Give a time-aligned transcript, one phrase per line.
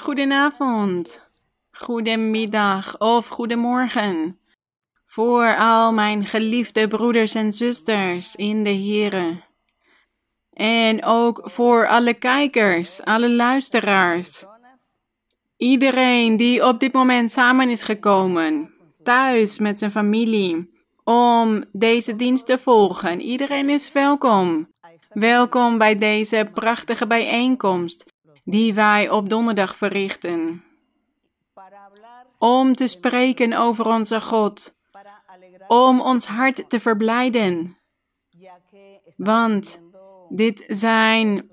[0.00, 1.20] Goedenavond,
[1.72, 4.38] goedemiddag of goedemorgen.
[5.04, 9.40] Voor al mijn geliefde broeders en zusters in de Here.
[10.52, 14.44] En ook voor alle kijkers, alle luisteraars.
[15.56, 20.70] Iedereen die op dit moment samen is gekomen, thuis met zijn familie,
[21.04, 23.20] om deze dienst te volgen.
[23.20, 24.72] Iedereen is welkom.
[25.08, 28.12] Welkom bij deze prachtige bijeenkomst
[28.44, 30.64] die wij op donderdag verrichten.
[32.38, 34.76] Om te spreken over onze God,
[35.68, 37.78] om ons hart te verblijden.
[39.16, 39.82] Want
[40.28, 41.50] dit zijn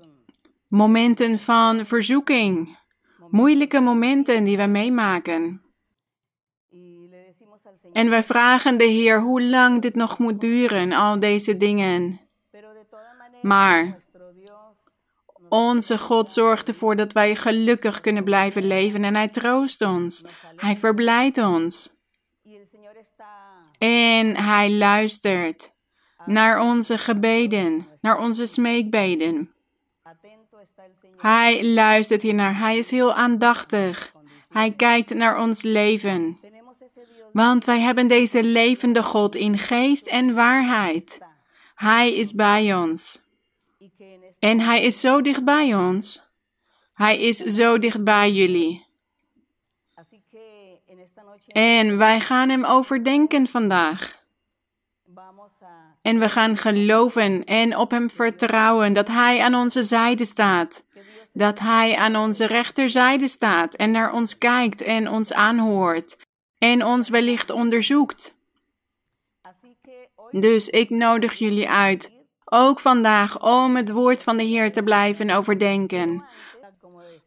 [0.68, 2.78] momenten van verzoeking,
[3.30, 5.62] moeilijke momenten die we meemaken.
[7.92, 12.20] En wij vragen de Heer hoe lang dit nog moet duren, al deze dingen.
[13.42, 14.01] Maar
[15.52, 20.24] onze God zorgt ervoor dat wij gelukkig kunnen blijven leven en Hij troost ons.
[20.56, 21.94] Hij verblijdt ons.
[23.78, 25.72] En Hij luistert
[26.26, 29.52] naar onze gebeden, naar onze smeekbeden.
[31.16, 32.58] Hij luistert hiernaar.
[32.58, 34.12] Hij is heel aandachtig.
[34.48, 36.38] Hij kijkt naar ons leven.
[37.32, 41.18] Want wij hebben deze levende God in geest en waarheid.
[41.74, 43.20] Hij is bij ons.
[44.42, 46.22] En Hij is zo dicht bij ons.
[46.92, 48.86] Hij is zo dicht bij jullie.
[51.46, 54.24] En wij gaan Hem overdenken vandaag.
[56.02, 60.84] En we gaan geloven en op Hem vertrouwen dat Hij aan onze zijde staat.
[61.32, 66.16] Dat Hij aan onze rechterzijde staat en naar ons kijkt en ons aanhoort
[66.58, 68.34] en ons wellicht onderzoekt.
[70.30, 72.11] Dus ik nodig jullie uit
[72.54, 76.24] ook vandaag om het woord van de Heer te blijven overdenken.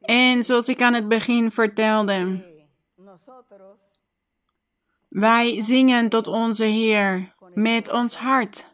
[0.02, 2.44] En zoals ik aan het begin vertelde,
[5.09, 8.74] wij zingen tot onze Heer met ons hart.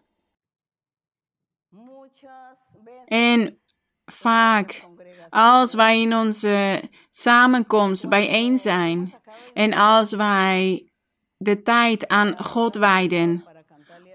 [3.05, 3.59] En
[4.05, 4.83] vaak,
[5.29, 9.13] als wij in onze samenkomst bijeen zijn
[9.53, 10.91] en als wij
[11.37, 13.43] de tijd aan God wijden,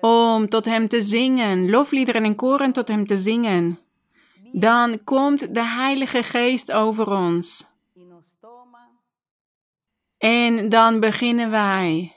[0.07, 3.79] om tot Hem te zingen, lofliederen en koren tot Hem te zingen,
[4.53, 7.69] dan komt de Heilige Geest over ons.
[10.19, 12.13] En dan beginnen wij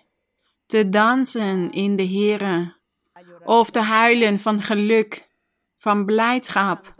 [0.65, 2.73] te dansen in de Here,
[3.43, 5.27] of te huilen van geluk,
[5.75, 6.95] van blijdschap,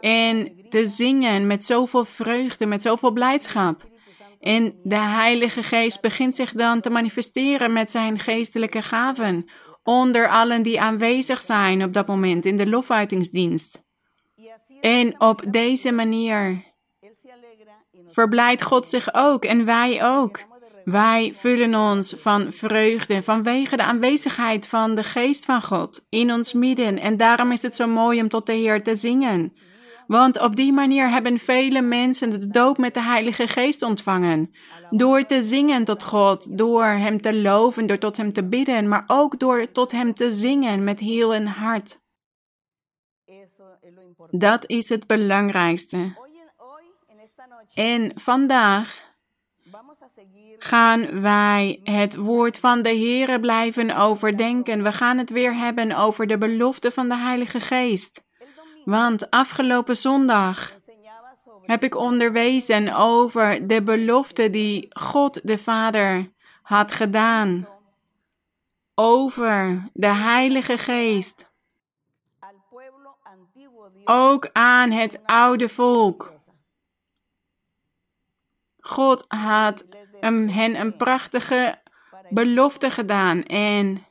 [0.00, 3.92] en te zingen met zoveel vreugde, met zoveel blijdschap.
[4.40, 9.48] En de Heilige Geest begint zich dan te manifesteren met zijn geestelijke gaven
[9.84, 13.82] onder allen die aanwezig zijn op dat moment in de lofuitingsdienst.
[14.80, 16.62] En op deze manier
[18.06, 20.44] verblijdt God zich ook en wij ook.
[20.84, 26.52] Wij vullen ons van vreugde vanwege de aanwezigheid van de geest van God in ons
[26.52, 26.98] midden.
[26.98, 29.52] En daarom is het zo mooi om tot de Heer te zingen.
[30.06, 34.54] Want op die manier hebben vele mensen de doop met de Heilige Geest ontvangen.
[34.90, 39.04] Door te zingen tot God, door Hem te loven, door tot Hem te bidden, maar
[39.06, 42.00] ook door tot Hem te zingen met heel een hart.
[44.30, 46.22] Dat is het belangrijkste.
[47.74, 49.12] En vandaag
[50.58, 54.82] gaan wij het woord van de Heere blijven overdenken.
[54.82, 58.22] We gaan het weer hebben over de belofte van de Heilige Geest.
[58.84, 60.74] Want afgelopen zondag
[61.66, 66.32] heb ik onderwezen over de belofte die God de Vader
[66.62, 67.66] had gedaan
[68.94, 71.52] over de Heilige Geest.
[74.04, 76.32] Ook aan het oude volk.
[78.80, 79.86] God had
[80.20, 81.82] hen een prachtige
[82.28, 84.06] belofte gedaan en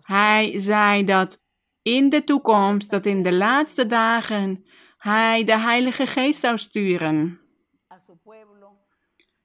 [0.00, 1.42] hij zei dat
[1.82, 4.64] in de toekomst, dat in de laatste dagen
[5.02, 7.40] hij de Heilige Geest zou sturen.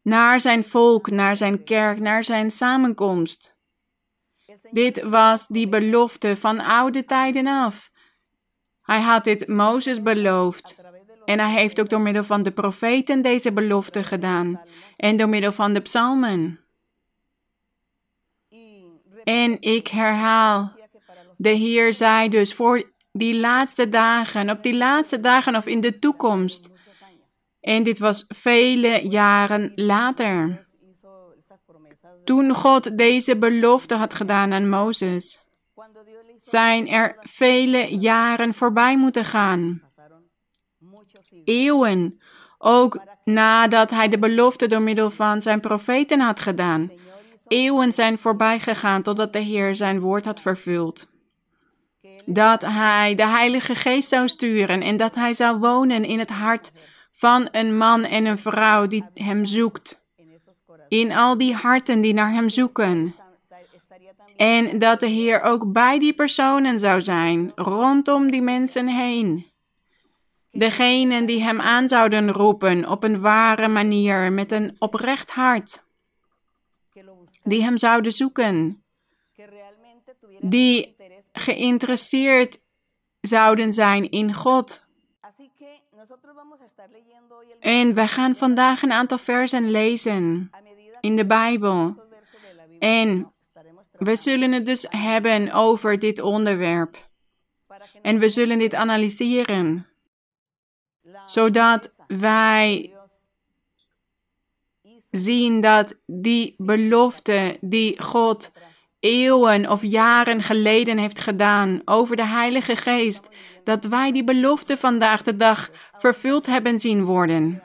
[0.01, 3.55] Naar zijn volk, naar zijn kerk, naar zijn samenkomst.
[4.71, 7.91] Dit was die belofte van oude tijden af.
[8.81, 10.75] Hij had dit Mozes beloofd.
[11.25, 14.61] En hij heeft ook door middel van de profeten deze belofte gedaan.
[14.95, 16.59] En door middel van de psalmen.
[19.23, 20.71] En ik herhaal,
[21.35, 25.99] de Heer zei dus voor die laatste dagen, op die laatste dagen of in de
[25.99, 26.69] toekomst.
[27.61, 30.61] En dit was vele jaren later.
[32.23, 35.39] Toen God deze belofte had gedaan aan Mozes,
[36.35, 39.81] zijn er vele jaren voorbij moeten gaan.
[41.43, 42.19] Eeuwen
[42.57, 46.91] ook nadat hij de belofte door middel van zijn profeten had gedaan.
[47.47, 51.07] Eeuwen zijn voorbij gegaan totdat de Heer zijn woord had vervuld.
[52.29, 56.71] Dat hij de Heilige Geest zou sturen en dat hij zou wonen in het hart
[57.11, 60.01] van een man en een vrouw die hem zoekt.
[60.87, 63.15] In al die harten die naar hem zoeken.
[64.35, 69.45] En dat de Heer ook bij die personen zou zijn, rondom die mensen heen.
[70.51, 75.85] Degenen die hem aan zouden roepen op een ware manier, met een oprecht hart.
[77.43, 78.83] Die hem zouden zoeken.
[80.39, 80.95] Die
[81.37, 82.59] geïnteresseerd
[83.21, 84.85] zouden zijn in God.
[87.59, 90.51] En wij gaan vandaag een aantal versen lezen
[91.01, 91.95] in de Bijbel.
[92.79, 93.33] En
[93.91, 97.09] we zullen het dus hebben over dit onderwerp.
[98.01, 99.85] En we zullen dit analyseren,
[101.25, 102.93] zodat wij
[105.11, 108.51] zien dat die belofte die God
[109.07, 113.29] eeuwen of jaren geleden heeft gedaan over de Heilige Geest,
[113.63, 117.61] dat wij die belofte vandaag de dag vervuld hebben zien worden.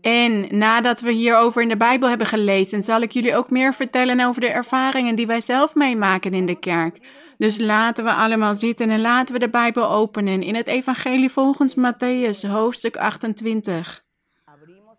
[0.00, 4.20] En nadat we hierover in de Bijbel hebben gelezen, zal ik jullie ook meer vertellen
[4.20, 6.98] over de ervaringen die wij zelf meemaken in de kerk.
[7.36, 11.76] Dus laten we allemaal zitten en laten we de Bijbel openen in het Evangelie volgens
[11.76, 14.01] Matthäus, hoofdstuk 28.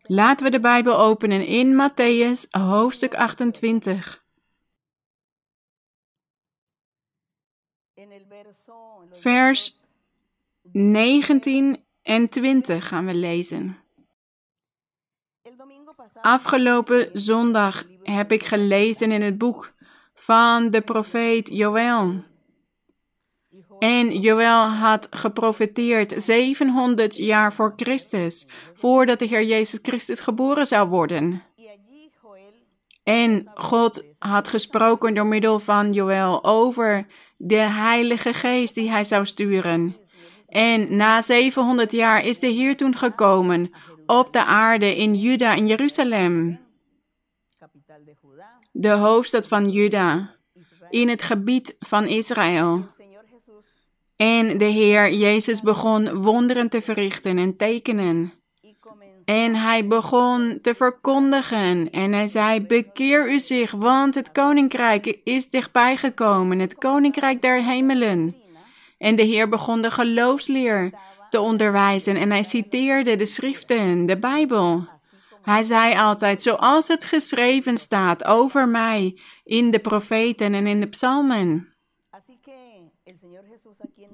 [0.07, 4.25] Laten we de Bijbel openen in Matthäus, hoofdstuk 28.
[9.09, 9.81] Vers
[10.71, 13.77] 19 en 20 gaan we lezen.
[16.21, 19.73] Afgelopen zondag heb ik gelezen in het boek
[20.13, 22.23] van de profeet Joël.
[23.83, 30.89] En Joël had geprofeteerd 700 jaar voor Christus, voordat de Heer Jezus Christus geboren zou
[30.89, 31.41] worden.
[33.03, 37.05] En God had gesproken door middel van Joël over
[37.37, 39.95] de Heilige Geest die hij zou sturen.
[40.47, 43.71] En na 700 jaar is de Heer toen gekomen
[44.05, 46.59] op de aarde in Juda en Jeruzalem,
[48.71, 50.35] de hoofdstad van Juda,
[50.89, 52.92] in het gebied van Israël.
[54.23, 58.33] En de Heer Jezus begon wonderen te verrichten en tekenen.
[59.25, 65.49] En hij begon te verkondigen en hij zei: Bekeer u zich, want het koninkrijk is
[65.49, 68.35] dichtbij gekomen, het koninkrijk der hemelen.
[68.97, 70.91] En de Heer begon de geloofsleer
[71.29, 74.87] te onderwijzen en hij citeerde de schriften, de Bijbel.
[75.41, 80.87] Hij zei altijd, zoals het geschreven staat over mij in de profeten en in de
[80.87, 81.72] psalmen.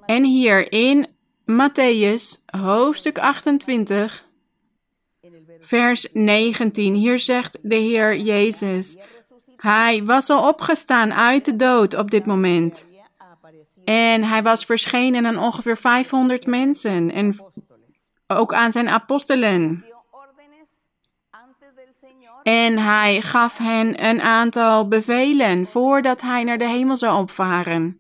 [0.06, 1.08] En hier in
[1.46, 4.26] Matthäus, hoofdstuk 28,
[5.60, 8.98] vers 19, hier zegt de Heer Jezus,
[9.58, 12.86] Hij was al opgestaan uit de dood op dit moment.
[13.84, 17.36] En hij was verschenen aan ongeveer 500 mensen en
[18.28, 19.86] ook aan zijn apostelen.
[22.44, 27.99] En hij gaf hen een aantal bevelen voordat hij naar de hemel zou opvaren.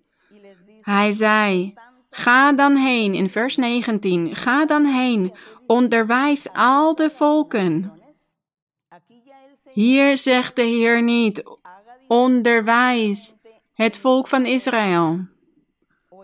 [0.89, 1.73] Hij zei:
[2.09, 5.33] Ga dan heen, in vers 19, ga dan heen,
[5.67, 7.91] onderwijs al de volken.
[9.71, 11.43] Hier zegt de Heer niet:
[12.07, 13.33] onderwijs
[13.73, 15.27] het volk van Israël.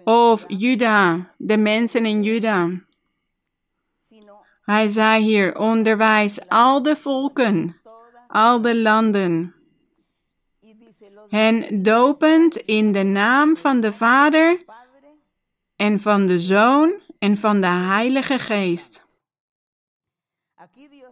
[0.04, 2.70] Of Juda, de mensen in Juda.
[4.62, 7.82] Hij zei hier: onderwijs al de volken,
[8.28, 9.55] al de landen.
[11.30, 14.64] Hen dopend in de naam van de Vader
[15.76, 19.06] en van de Zoon en van de Heilige Geest.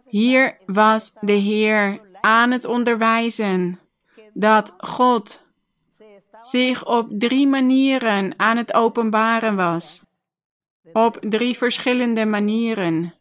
[0.08, 3.78] Hier was de Heer aan het onderwijzen
[4.32, 5.42] dat God
[6.40, 10.02] zich op drie manieren aan het openbaren was.
[10.92, 13.14] Op drie verschillende manieren.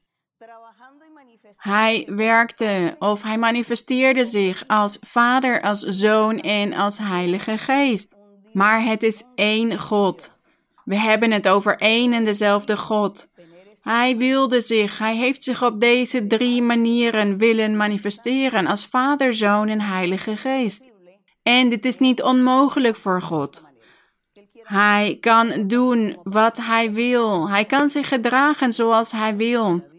[1.64, 8.16] Hij werkte of hij manifesteerde zich als Vader, als Zoon en als Heilige Geest.
[8.54, 10.38] Maar het is één God.
[10.86, 13.28] We hebben het over één en dezelfde God.
[13.82, 19.68] Hij wilde zich, hij heeft zich op deze drie manieren willen manifesteren als Vader, Zoon
[19.68, 20.92] en Heilige Geest.
[21.44, 23.64] En dit is niet onmogelijk voor God.
[24.64, 27.50] Hij kan doen wat hij wil.
[27.50, 29.92] Hij kan zich gedragen zoals hij wil.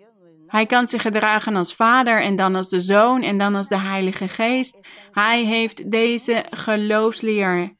[0.54, 3.78] Hij kan zich gedragen als vader en dan als de zoon en dan als de
[3.78, 4.88] Heilige Geest.
[5.12, 7.76] Hij heeft deze geloofsleer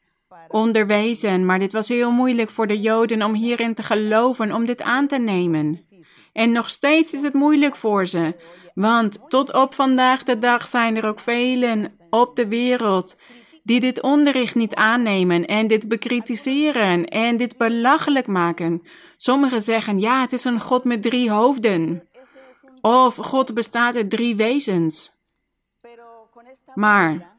[0.47, 4.81] onderwezen, maar dit was heel moeilijk voor de Joden om hierin te geloven, om dit
[4.81, 5.85] aan te nemen.
[6.33, 8.35] En nog steeds is het moeilijk voor ze,
[8.73, 13.15] want tot op vandaag de dag zijn er ook velen op de wereld
[13.63, 18.81] die dit onderricht niet aannemen en dit bekritiseren en dit belachelijk maken.
[19.17, 22.07] Sommigen zeggen, ja, het is een God met drie hoofden.
[22.85, 25.13] Of God bestaat uit drie wezens.
[26.73, 27.37] Maar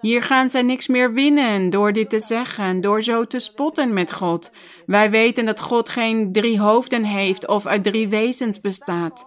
[0.00, 4.12] hier gaan zij niks meer winnen door dit te zeggen, door zo te spotten met
[4.12, 4.50] God.
[4.84, 9.26] Wij weten dat God geen drie hoofden heeft of uit drie wezens bestaat.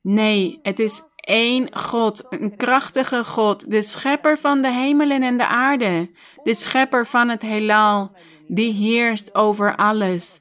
[0.00, 5.46] Nee, het is één God, een krachtige God, de schepper van de hemelen en de
[5.46, 6.10] aarde,
[6.42, 10.40] de schepper van het heelal, die heerst over alles.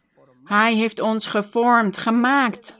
[0.50, 2.78] Hij heeft ons gevormd, gemaakt.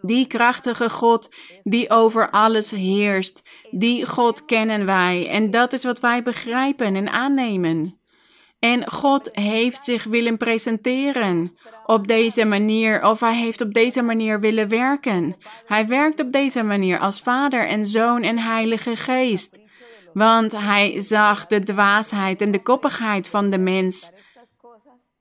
[0.00, 6.00] Die krachtige God die over alles heerst, die God kennen wij en dat is wat
[6.00, 7.98] wij begrijpen en aannemen.
[8.58, 14.40] En God heeft zich willen presenteren op deze manier, of hij heeft op deze manier
[14.40, 15.36] willen werken.
[15.66, 19.60] Hij werkt op deze manier als Vader en Zoon en Heilige Geest.
[20.12, 24.12] Want hij zag de dwaasheid en de koppigheid van de mens.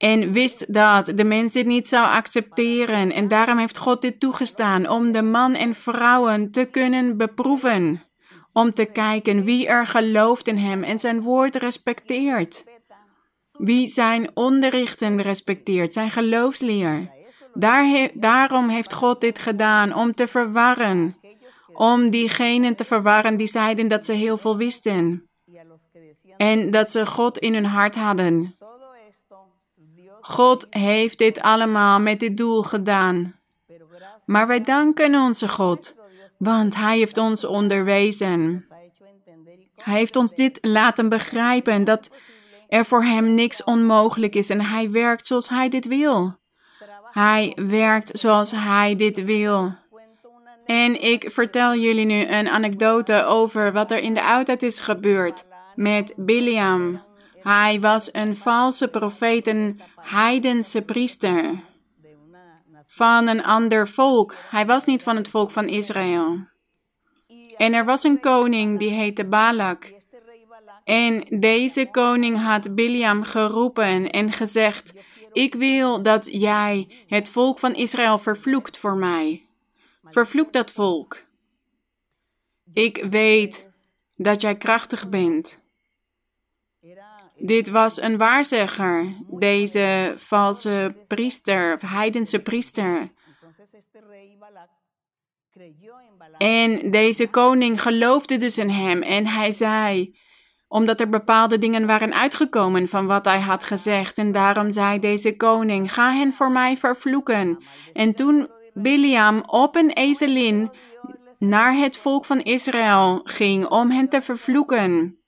[0.01, 3.11] En wist dat de mens dit niet zou accepteren.
[3.11, 8.03] En daarom heeft God dit toegestaan om de man en vrouwen te kunnen beproeven.
[8.53, 12.63] Om te kijken wie er gelooft in hem en zijn woord respecteert.
[13.57, 17.11] Wie zijn onderrichten respecteert, zijn geloofsleer.
[17.53, 21.17] Daar daarom heeft God dit gedaan, om te verwarren.
[21.73, 25.29] Om diegenen te verwarren die zeiden dat ze heel veel wisten.
[26.37, 28.55] En dat ze God in hun hart hadden.
[30.31, 33.35] God heeft dit allemaal met dit doel gedaan.
[34.25, 35.95] Maar wij danken onze God,
[36.37, 38.65] want Hij heeft ons onderwezen.
[39.75, 42.09] Hij heeft ons dit laten begrijpen dat
[42.67, 46.35] er voor hem niks onmogelijk is en hij werkt zoals hij dit wil.
[47.11, 49.71] Hij werkt zoals hij dit wil.
[50.65, 55.43] En ik vertel jullie nu een anekdote over wat er in de oudheid is gebeurd
[55.75, 57.01] met Biliam.
[57.43, 61.55] Hij was een valse profeet, een heidense priester
[62.83, 64.35] van een ander volk.
[64.49, 66.49] Hij was niet van het volk van Israël.
[67.57, 69.91] En er was een koning die heette Balak.
[70.83, 74.93] En deze koning had Biliam geroepen en gezegd:
[75.31, 79.45] Ik wil dat jij het volk van Israël vervloekt voor mij.
[80.03, 81.23] Vervloek dat volk.
[82.73, 83.67] Ik weet
[84.15, 85.60] dat jij krachtig bent.
[87.43, 93.11] Dit was een waarzegger, deze valse priester, of heidense priester.
[96.37, 100.15] En deze koning geloofde dus in hem en hij zei:
[100.67, 104.17] omdat er bepaalde dingen waren uitgekomen van wat hij had gezegd.
[104.17, 107.63] En daarom zei deze koning: Ga hen voor mij vervloeken.
[107.93, 110.69] En toen Biliam op een ezelin
[111.39, 115.20] naar het volk van Israël ging om hen te vervloeken,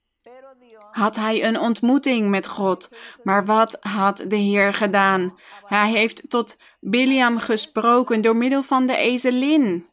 [0.94, 2.90] had hij een ontmoeting met God.
[3.24, 5.40] Maar wat had de Heer gedaan?
[5.66, 9.88] Hij heeft tot Biliam gesproken door middel van de ezelin.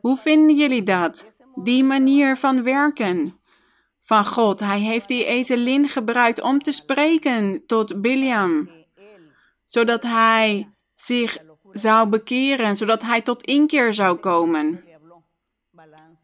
[0.00, 1.28] Hoe vinden jullie dat?
[1.54, 3.38] Die manier van werken
[4.08, 4.60] van God.
[4.60, 8.70] Hij heeft die ezelin gebruikt om te spreken tot Biliam,
[9.66, 11.38] zodat hij zich
[11.72, 14.87] zou bekeren, zodat hij tot inkeer zou komen.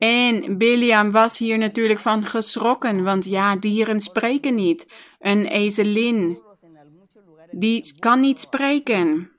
[0.05, 4.87] En Biliam was hier natuurlijk van geschrokken, want ja, dieren spreken niet.
[5.19, 6.39] Een ezelin,
[7.51, 9.31] die kan niet spreken.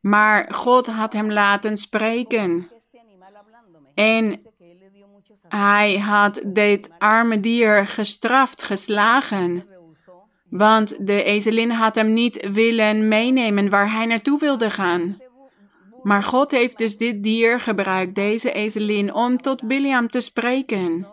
[0.00, 2.70] Maar God had hem laten spreken.
[3.94, 4.40] En
[5.48, 9.66] hij had dit arme dier gestraft, geslagen.
[10.48, 15.23] Want de ezelin had hem niet willen meenemen waar hij naartoe wilde gaan.
[16.04, 21.06] Maar God heeft dus dit dier gebruikt, deze ezelin, om tot Biliam te spreken.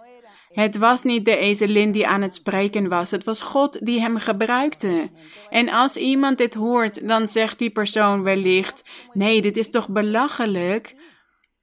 [0.51, 4.17] Het was niet de ezelin die aan het spreken was, het was God die hem
[4.17, 5.09] gebruikte.
[5.49, 10.95] En als iemand dit hoort, dan zegt die persoon wellicht: Nee, dit is toch belachelijk?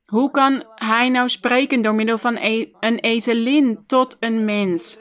[0.05, 4.99] Hoe kan hij nou spreken door middel van e een ezelin tot een mens?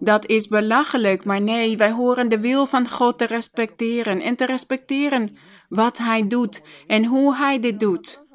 [0.00, 4.46] Dat is belachelijk, maar nee, wij horen de wil van God te respecteren en te
[4.46, 5.36] respecteren
[5.68, 8.26] wat Hij doet en hoe Hij dit doet.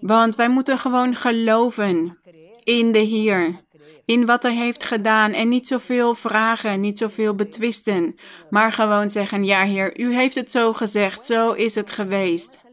[0.00, 2.18] Want wij moeten gewoon geloven
[2.64, 3.64] in de Heer,
[4.04, 8.18] in wat Hij heeft gedaan en niet zoveel vragen, niet zoveel betwisten,
[8.50, 12.64] maar gewoon zeggen, ja Heer, U heeft het zo gezegd, zo is het geweest.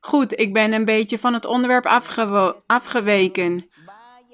[0.00, 1.86] Goed, ik ben een beetje van het onderwerp
[2.66, 3.70] afgeweken.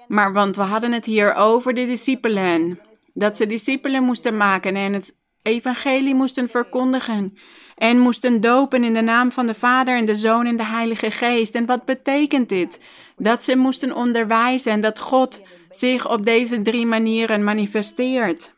[0.07, 2.81] Maar want we hadden het hier over de discipelen.
[3.15, 7.39] Dat ze discipelen moesten maken en het evangelie moesten verkondigen.
[7.79, 11.11] En moesten dopen in de naam van de Vader en de Zoon en de Heilige
[11.11, 11.55] Geest.
[11.55, 12.81] En wat betekent dit?
[13.17, 18.53] Dat ze moesten onderwijzen en dat God zich op deze drie manieren manifesteert.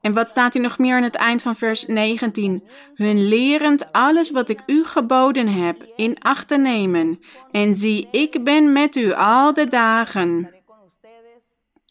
[0.00, 2.68] En wat staat hier nog meer aan het eind van vers 19?
[2.94, 7.20] Hun lerend alles wat ik u geboden heb in acht te nemen.
[7.50, 10.50] En zie, ik ben met u al de dagen.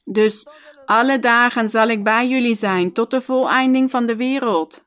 [0.04, 0.48] Dus
[0.86, 4.85] alle dagen zal ik bij jullie zijn tot de voleinding van de wereld.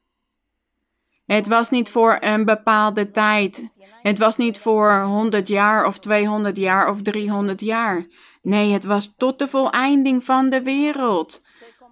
[1.28, 3.76] Het was niet voor een bepaalde tijd.
[4.02, 8.06] Het was niet voor 100 jaar of 200 jaar of 300 jaar.
[8.42, 11.40] Nee, het was tot de voleinding van de wereld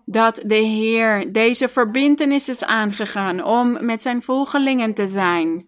[0.04, 5.66] dat de Heer deze verbintenis is aangegaan om met zijn volgelingen te zijn.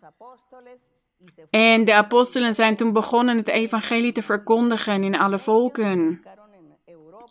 [1.50, 6.22] En de apostelen zijn toen begonnen het evangelie te verkondigen in alle volken.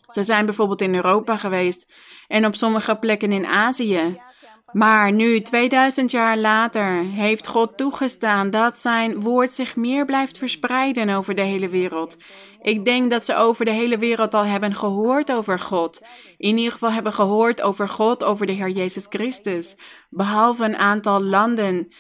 [0.08, 1.94] Ze zijn bijvoorbeeld in Europa geweest
[2.28, 4.22] en op sommige plekken in Azië.
[4.72, 11.10] Maar nu, 2000 jaar later, heeft God toegestaan dat zijn woord zich meer blijft verspreiden
[11.10, 12.18] over de hele wereld.
[12.62, 16.02] Ik denk dat ze over de hele wereld al hebben gehoord over God.
[16.38, 19.78] In ieder geval hebben gehoord over God, over de Heer Jezus Christus.
[20.10, 21.94] Behalve een aantal landen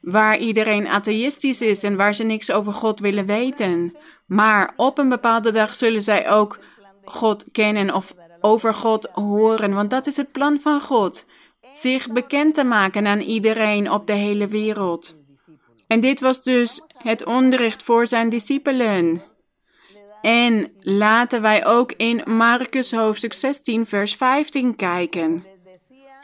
[0.00, 3.96] waar iedereen atheïstisch is en waar ze niks over God willen weten.
[4.26, 6.58] Maar op een bepaalde dag zullen zij ook
[7.04, 11.24] God kennen of over God horen, want dat is het plan van God
[11.72, 15.16] zich bekend te maken aan iedereen op de hele wereld.
[15.86, 19.22] En dit was dus het onderricht voor zijn discipelen.
[20.20, 25.44] En laten wij ook in Marcus hoofdstuk 16, vers 15 kijken.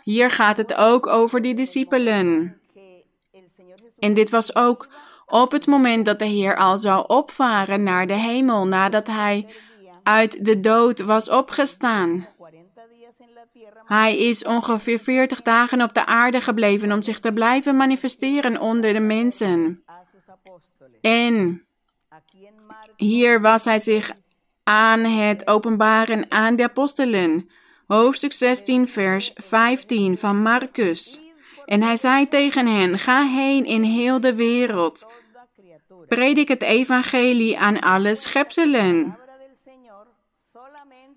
[0.02, 2.56] Hier gaat het ook over die discipelen.
[3.98, 4.88] En dit was ook
[5.26, 9.46] op het moment dat de Heer al zou opvaren naar de hemel, nadat hij
[10.02, 12.26] uit de dood was opgestaan.
[13.92, 18.92] Hij is ongeveer 40 dagen op de aarde gebleven om zich te blijven manifesteren onder
[18.92, 19.82] de mensen.
[21.00, 21.64] En
[22.96, 24.12] hier was hij zich
[24.62, 27.50] aan het openbaren aan de apostelen.
[27.86, 31.20] Hoofdstuk 16, vers 15 van Marcus.
[31.64, 35.06] En hij zei tegen hen: Ga heen in heel de wereld.
[36.08, 39.18] Predik het evangelie aan alle schepselen.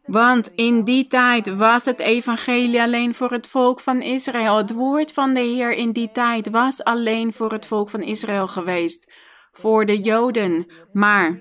[0.05, 4.57] Want in die tijd was het evangelie alleen voor het volk van Israël.
[4.57, 8.47] Het woord van de Heer in die tijd was alleen voor het volk van Israël
[8.47, 9.13] geweest,
[9.51, 10.65] voor de Joden.
[10.91, 11.39] Maar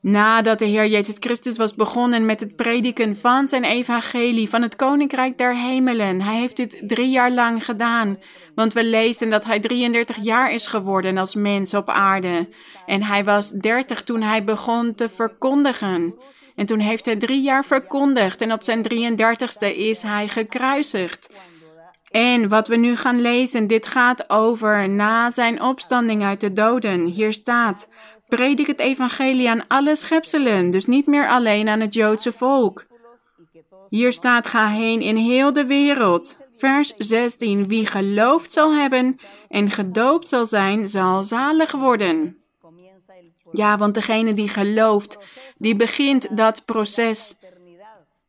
[0.00, 4.76] nadat de Heer Jezus Christus was begonnen met het prediken van zijn evangelie, van het
[4.76, 8.18] koninkrijk der hemelen, hij heeft dit drie jaar lang gedaan.
[8.54, 12.48] Want we lezen dat hij 33 jaar is geworden als mens op aarde.
[12.86, 16.14] En hij was 30 toen hij begon te verkondigen.
[16.56, 21.30] En toen heeft hij drie jaar verkondigd en op zijn 33ste is hij gekruisigd.
[22.10, 27.04] En wat we nu gaan lezen, dit gaat over na zijn opstanding uit de doden.
[27.04, 27.88] Hier staat,
[28.28, 32.84] predik het evangelie aan alle schepselen, dus niet meer alleen aan het Joodse volk.
[33.88, 36.36] Hier staat, ga heen in heel de wereld.
[36.52, 42.36] Vers 16, wie geloofd zal hebben en gedoopt zal zijn, zal zalig worden.
[43.52, 45.18] Ja, want degene die gelooft,
[45.58, 47.38] die begint dat proces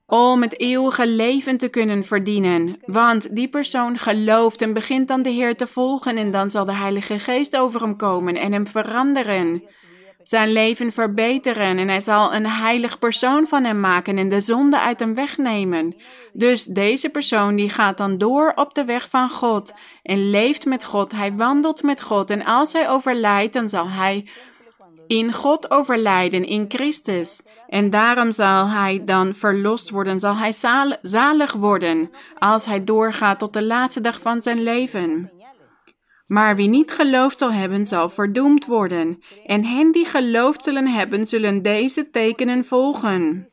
[0.06, 2.80] om het eeuwige leven te kunnen verdienen.
[2.86, 6.74] Want die persoon gelooft en begint dan de Heer te volgen en dan zal de
[6.74, 9.64] Heilige Geest over hem komen en hem veranderen.
[10.24, 14.80] Zijn leven verbeteren en hij zal een heilig persoon van hem maken en de zonde
[14.80, 15.96] uit hem wegnemen.
[16.34, 20.84] Dus deze persoon die gaat dan door op de weg van God en leeft met
[20.84, 21.12] God.
[21.12, 24.28] Hij wandelt met God en als hij overlijdt, dan zal hij
[25.08, 27.42] in God overlijden, in Christus.
[27.68, 30.54] En daarom zal hij dan verlost worden, zal hij
[31.02, 35.32] zalig worden als hij doorgaat tot de laatste dag van zijn leven.
[36.28, 39.24] Maar wie niet geloofd zal hebben, zal verdoemd worden.
[39.46, 43.46] En hen die geloofd zullen hebben, zullen deze tekenen volgen.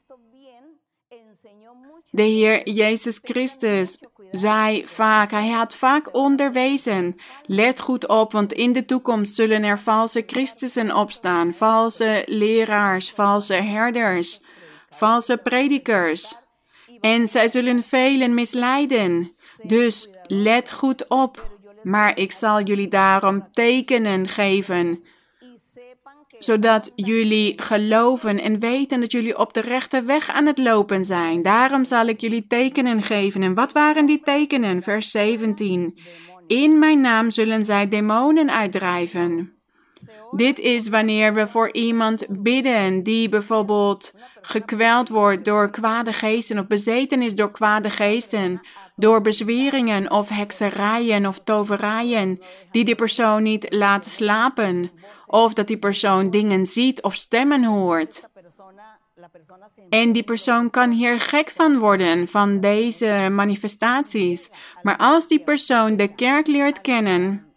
[2.11, 3.99] De Heer Jezus Christus
[4.39, 7.17] zei vaak, hij had vaak onderwezen.
[7.47, 13.55] Let goed op, want in de toekomst zullen er valse Christussen opstaan, valse leraars, valse
[13.55, 14.41] herders,
[14.91, 16.35] valse predikers.
[17.01, 19.33] En zij zullen velen misleiden.
[19.63, 21.53] Dus let goed op.
[21.83, 25.05] Maar ik zal jullie daarom tekenen geven
[26.45, 31.43] zodat jullie geloven en weten dat jullie op de rechte weg aan het lopen zijn.
[31.43, 33.43] Daarom zal ik jullie tekenen geven.
[33.43, 34.83] En wat waren die tekenen?
[34.83, 35.99] Vers 17.
[36.47, 39.53] In mijn naam zullen zij demonen uitdrijven.
[40.31, 46.67] Dit is wanneer we voor iemand bidden die bijvoorbeeld gekweld wordt door kwade geesten of
[46.67, 48.61] bezeten is door kwade geesten,
[48.97, 54.91] door bezweringen of hekserijen of toverijen die die persoon niet laten slapen,
[55.27, 58.23] of dat die persoon dingen ziet of stemmen hoort.
[59.89, 64.51] En die persoon kan hier gek van worden, van deze manifestaties.
[64.83, 67.55] Maar als die persoon de kerk leert kennen,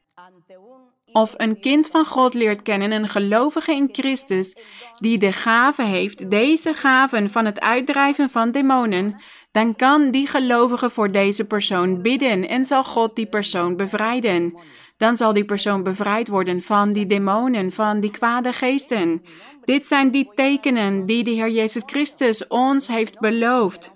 [1.12, 4.58] of een kind van God leert kennen, een gelovige in Christus,
[5.00, 9.22] die de gave heeft, deze gaven van het uitdrijven van demonen,
[9.58, 14.58] dan kan die gelovige voor deze persoon bidden en zal God die persoon bevrijden.
[14.98, 19.24] Dan zal die persoon bevrijd worden van die demonen, van die kwade geesten.
[19.66, 23.96] Dit zijn die tekenen die de Heer Jezus Christus ons heeft beloofd.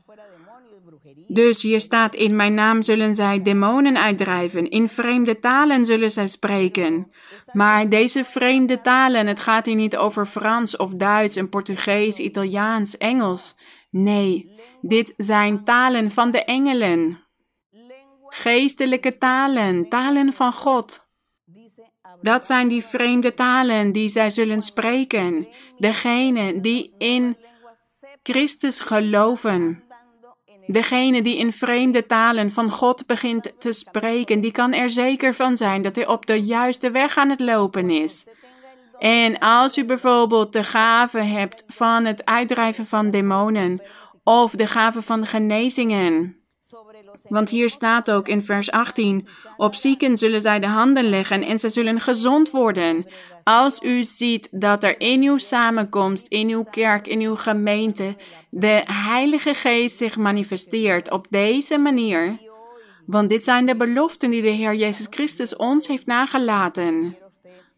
[1.28, 6.28] Dus hier staat: In mijn naam zullen zij demonen uitdrijven, in vreemde talen zullen zij
[6.28, 7.12] spreken.
[7.52, 12.98] Maar deze vreemde talen, het gaat hier niet over Frans of Duits en Portugees, Italiaans,
[12.98, 13.56] Engels.
[13.92, 17.20] Nee, dit zijn talen van de engelen.
[18.28, 21.10] Geestelijke talen, talen van God.
[22.22, 25.48] Dat zijn die vreemde talen die zij zullen spreken.
[25.78, 27.38] Degene die in
[28.24, 29.84] Christus geloven.
[30.68, 35.58] Degene die in vreemde talen van God begint te spreken, die kan er zeker van
[35.58, 38.28] zijn dat hij op de juiste weg aan het lopen is.
[39.02, 43.82] En als u bijvoorbeeld de gave hebt van het uitdrijven van demonen
[44.24, 46.36] of de gave van genezingen.
[47.28, 51.60] Want hier staat ook in vers 18: Op zieken zullen zij de handen leggen en
[51.60, 53.06] ze zullen gezond worden.
[53.44, 58.16] Als u ziet dat er in uw samenkomst, in uw kerk, in uw gemeente,
[58.50, 62.38] de Heilige Geest zich manifesteert op deze manier.
[63.06, 67.21] Want dit zijn de beloften die de Heer Jezus Christus ons heeft nagelaten.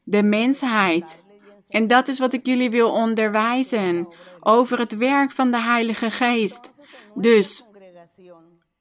[0.04, 1.24] De mensheid.
[1.70, 4.08] En dat is wat ik jullie wil onderwijzen
[4.40, 6.70] over het werk van de Heilige Geest.
[7.16, 7.64] Dus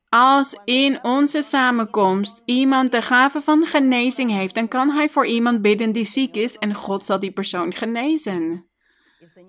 [0.08, 5.62] als in onze samenkomst iemand de gave van genezing heeft, dan kan hij voor iemand
[5.62, 8.66] bidden die ziek is en God zal die persoon genezen.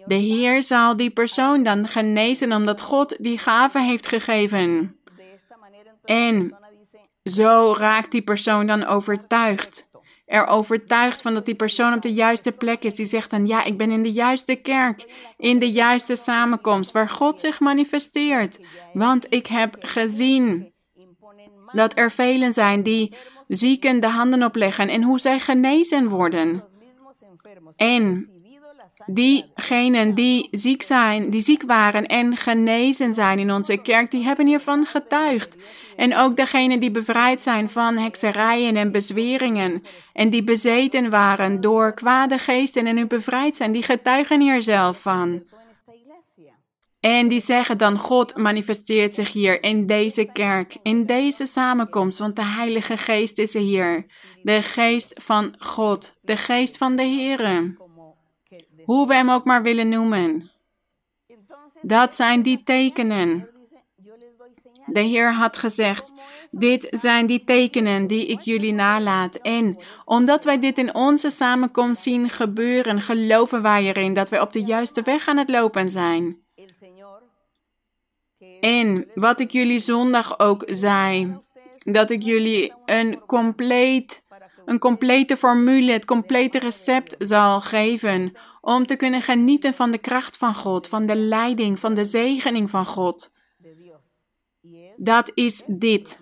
[0.05, 4.95] De Heer zal die persoon dan genezen omdat God die gave heeft gegeven.
[6.03, 6.57] En
[7.23, 9.89] zo raakt die persoon dan overtuigd.
[10.33, 12.95] Er overtuigd van dat die persoon op de juiste plek is.
[12.95, 15.05] Die zegt dan, ja, ik ben in de juiste kerk,
[15.37, 18.59] in de juiste samenkomst, waar God zich manifesteert.
[18.93, 20.73] Want ik heb gezien
[21.71, 26.63] dat er velen zijn die zieken de handen opleggen en hoe zij genezen worden.
[27.75, 28.29] En
[29.05, 34.47] diegenen die ziek zijn, die ziek waren en genezen zijn in onze kerk, die hebben
[34.47, 35.57] hiervan getuigd.
[35.95, 41.93] En ook degenen die bevrijd zijn van hekserijen en bezweringen en die bezeten waren door
[41.93, 45.43] kwade geesten en nu bevrijd zijn, die getuigen hier zelf van.
[46.99, 52.35] En die zeggen dan, God manifesteert zich hier in deze kerk, in deze samenkomst, want
[52.35, 54.05] de Heilige Geest is er hier.
[54.43, 57.75] De Geest van God, de Geest van de Here.
[58.85, 60.51] Hoe we hem ook maar willen noemen.
[61.81, 63.49] Dat zijn die tekenen.
[64.85, 66.13] De Heer had gezegd:
[66.51, 69.35] Dit zijn die tekenen die ik jullie nalaat.
[69.35, 74.53] En omdat wij dit in onze samenkomst zien gebeuren, geloven wij erin dat wij op
[74.53, 76.41] de juiste weg aan het lopen zijn.
[78.59, 81.37] En wat ik jullie zondag ook zei,
[81.83, 84.22] dat ik jullie een compleet,
[84.65, 90.37] een complete formule, het complete recept zal geven om te kunnen genieten van de kracht
[90.37, 93.31] van God, van de leiding, van de zegening van God.
[94.95, 96.21] Dat is dit,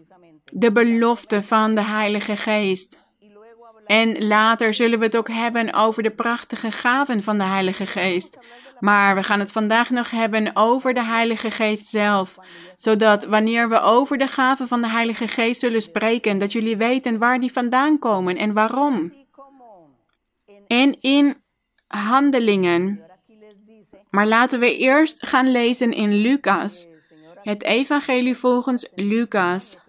[0.51, 2.99] de belofte van de Heilige Geest.
[3.85, 8.37] En later zullen we het ook hebben over de prachtige gaven van de Heilige Geest.
[8.81, 12.37] Maar we gaan het vandaag nog hebben over de Heilige Geest zelf.
[12.75, 17.17] Zodat wanneer we over de gaven van de Heilige Geest zullen spreken, dat jullie weten
[17.17, 19.13] waar die vandaan komen en waarom.
[20.67, 21.35] En in
[21.87, 23.03] handelingen.
[24.09, 26.87] Maar laten we eerst gaan lezen in Lucas.
[27.41, 29.79] Het Evangelie volgens Lucas.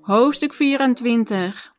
[0.00, 1.74] Hoofdstuk 24.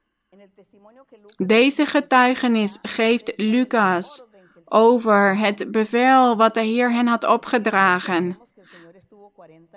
[1.38, 4.32] Deze getuigenis geeft Lucas
[4.73, 8.38] over het bevel wat de Heer hen had opgedragen.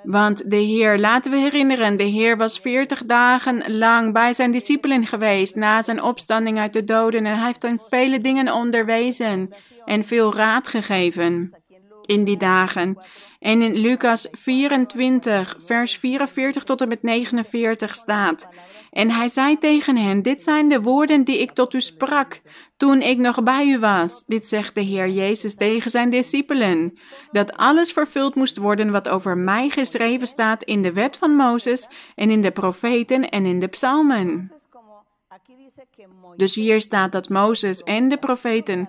[0.03, 5.07] Want de Heer, laten we herinneren, de Heer was veertig dagen lang bij zijn discipelen
[5.07, 9.55] geweest na zijn opstanding uit de doden en hij heeft hen vele dingen onderwezen
[9.85, 11.55] en veel raad gegeven.
[12.07, 12.99] In die dagen.
[13.41, 18.49] En in Lucas 24, vers 44 tot en met 49 staat.
[18.91, 22.41] En hij zei tegen hen: Dit zijn de woorden die ik tot u sprak
[22.77, 24.25] toen ik nog bij u was.
[24.27, 26.99] Dit zegt de Heer Jezus tegen zijn discipelen:
[27.31, 31.89] Dat alles vervuld moest worden wat over mij geschreven staat in de wet van Mozes
[32.15, 34.51] en in de profeten en in de psalmen.
[36.37, 38.89] Dus hier staat dat Mozes en de profeten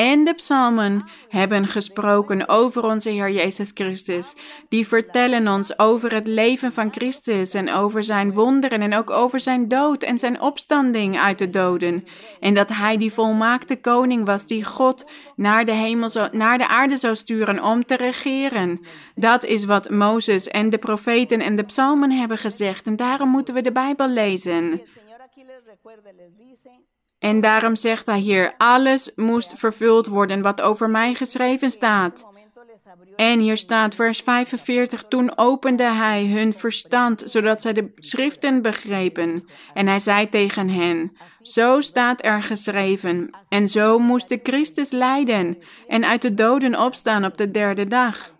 [0.00, 4.34] en de psalmen hebben gesproken over onze Heer Jezus Christus.
[4.68, 9.40] Die vertellen ons over het leven van Christus en over zijn wonderen en ook over
[9.40, 12.04] zijn dood en zijn opstanding uit de doden.
[12.40, 16.68] En dat hij die volmaakte koning was die God naar de, hemel zo, naar de
[16.68, 18.80] aarde zou sturen om te regeren.
[19.14, 23.54] Dat is wat Mozes en de profeten en de psalmen hebben gezegd en daarom moeten
[23.54, 24.80] we de Bijbel lezen.
[27.20, 32.26] En daarom zegt hij hier, alles moest vervuld worden wat over mij geschreven staat.
[33.16, 39.48] En hier staat vers 45, toen opende hij hun verstand, zodat zij de schriften begrepen.
[39.74, 45.58] En hij zei tegen hen, zo staat er geschreven, en zo moest de Christus lijden
[45.86, 48.32] en uit de doden opstaan op de derde dag.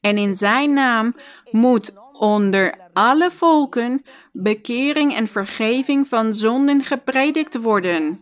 [0.00, 1.14] En in zijn naam
[1.50, 4.04] moet onder alle volken
[4.42, 8.20] bekering en vergeving van zonden gepredikt worden.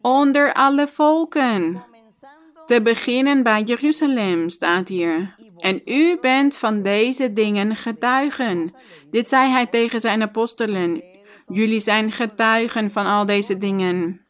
[0.00, 1.84] Onder alle volken.
[2.66, 5.34] Te beginnen bij Jeruzalem staat hier.
[5.58, 8.74] En u bent van deze dingen getuigen.
[9.10, 11.02] Dit zei hij tegen zijn apostelen.
[11.46, 14.20] Jullie zijn getuigen van al deze dingen.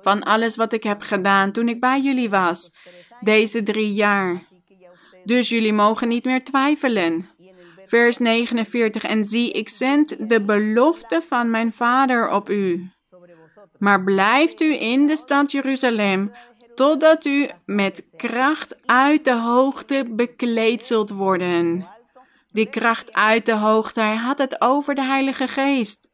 [0.00, 2.74] Van alles wat ik heb gedaan toen ik bij jullie was.
[3.20, 4.42] Deze drie jaar.
[5.24, 7.29] Dus jullie mogen niet meer twijfelen.
[7.90, 9.04] Vers 49.
[9.04, 12.90] En zie, ik zend de belofte van mijn vader op u.
[13.78, 16.32] Maar blijft u in de stad Jeruzalem,
[16.74, 21.86] totdat u met kracht uit de hoogte bekleed zult worden.
[22.50, 26.08] Die kracht uit de hoogte, hij had het over de Heilige Geest.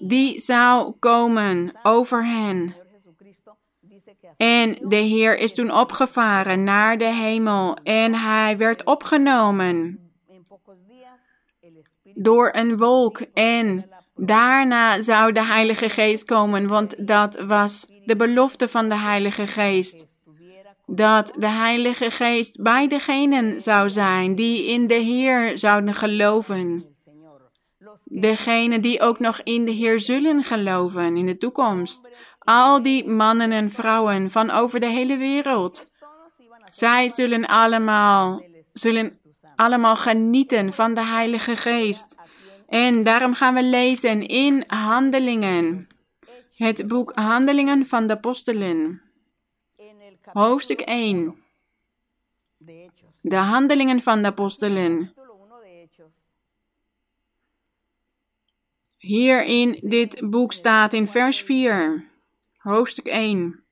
[0.00, 2.74] Die zou komen over hen.
[4.36, 10.05] En de Heer is toen opgevaren naar de hemel en hij werd opgenomen
[12.14, 18.68] door een wolk en daarna zou de Heilige Geest komen, want dat was de belofte
[18.68, 20.04] van de Heilige Geest.
[20.86, 26.86] Dat de Heilige Geest bij degenen zou zijn die in de Heer zouden geloven.
[28.04, 32.10] Degenen die ook nog in de Heer zullen geloven in de toekomst.
[32.38, 35.94] Al die mannen en vrouwen van over de hele wereld.
[36.68, 38.42] Zij zullen allemaal,
[38.72, 39.18] zullen
[39.56, 42.16] allemaal genieten van de Heilige Geest.
[42.68, 45.86] En daarom gaan we lezen in Handelingen.
[46.54, 49.02] Het boek Handelingen van de Apostelen.
[50.32, 51.34] Hoofdstuk 1.
[53.20, 55.14] De Handelingen van de Apostelen.
[58.98, 62.04] Hier in dit boek staat in vers 4,
[62.56, 63.64] hoofdstuk 1.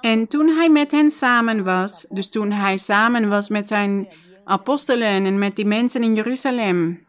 [0.00, 4.08] En toen hij met hen samen was, dus toen hij samen was met zijn
[4.50, 7.08] apostelen en met die mensen in Jeruzalem.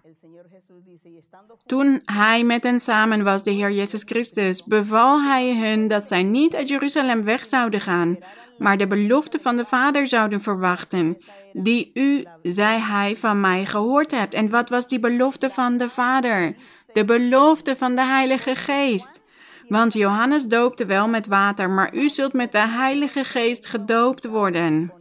[1.65, 6.23] Toen hij met hen samen was, de Heer Jezus Christus, beval hij hun dat zij
[6.23, 8.17] niet uit Jeruzalem weg zouden gaan,
[8.57, 11.17] maar de belofte van de Vader zouden verwachten,
[11.53, 14.33] die u, zei hij, van mij gehoord hebt.
[14.33, 16.55] En wat was die belofte van de Vader?
[16.93, 19.21] De belofte van de Heilige Geest.
[19.67, 25.00] Want Johannes doopte wel met water, maar u zult met de Heilige Geest gedoopt worden.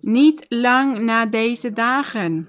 [0.00, 2.48] Niet lang na deze dagen.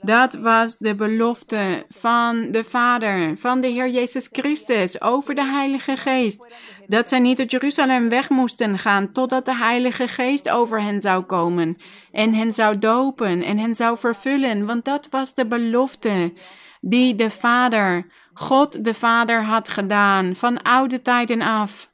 [0.00, 5.96] Dat was de belofte van de Vader, van de Heer Jezus Christus over de Heilige
[5.96, 6.46] Geest.
[6.86, 11.22] Dat zij niet uit Jeruzalem weg moesten gaan totdat de Heilige Geest over hen zou
[11.22, 11.76] komen
[12.12, 16.32] en hen zou dopen en hen zou vervullen, want dat was de belofte
[16.80, 21.90] die de Vader, God de Vader had gedaan van oude tijden af.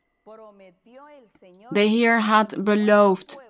[1.68, 3.43] De Heer had beloofd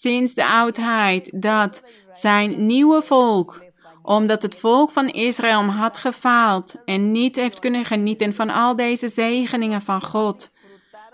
[0.00, 1.82] sinds de oudheid dat
[2.12, 3.62] zijn nieuwe volk,
[4.02, 9.08] omdat het volk van Israël had gefaald en niet heeft kunnen genieten van al deze
[9.08, 10.52] zegeningen van God.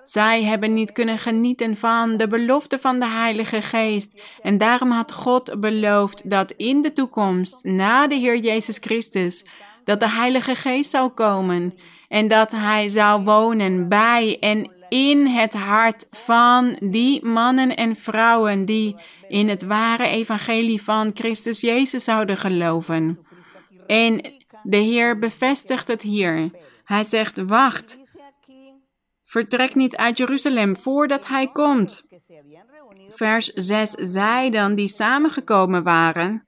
[0.05, 4.23] Zij hebben niet kunnen genieten van de belofte van de Heilige Geest.
[4.43, 9.45] En daarom had God beloofd dat in de toekomst, na de Heer Jezus Christus,
[9.85, 11.75] dat de Heilige Geest zou komen
[12.09, 18.65] en dat Hij zou wonen bij en in het hart van die mannen en vrouwen
[18.65, 18.97] die
[19.29, 23.27] in het ware evangelie van Christus Jezus zouden geloven.
[23.87, 24.21] En
[24.63, 26.51] de Heer bevestigt het hier.
[26.85, 27.99] Hij zegt: Wacht,
[29.25, 32.07] vertrek niet uit Jeruzalem voordat Hij komt.
[33.09, 33.91] Vers 6.
[33.91, 36.47] Zij dan die samengekomen waren.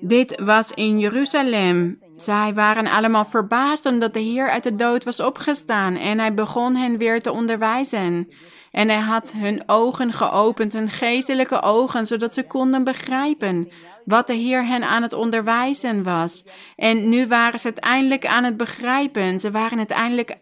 [0.00, 2.01] Dit was in Jeruzalem.
[2.16, 6.76] Zij waren allemaal verbaasd omdat de Heer uit de dood was opgestaan en hij begon
[6.76, 8.28] hen weer te onderwijzen.
[8.70, 13.68] En hij had hun ogen geopend, hun geestelijke ogen, zodat ze konden begrijpen
[14.04, 16.44] wat de Heer hen aan het onderwijzen was.
[16.76, 19.40] En nu waren ze uiteindelijk aan het begrijpen.
[19.40, 20.36] Ze waren uiteindelijk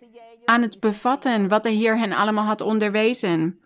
[0.45, 3.61] aan het bevatten wat de Heer hen allemaal had onderwezen.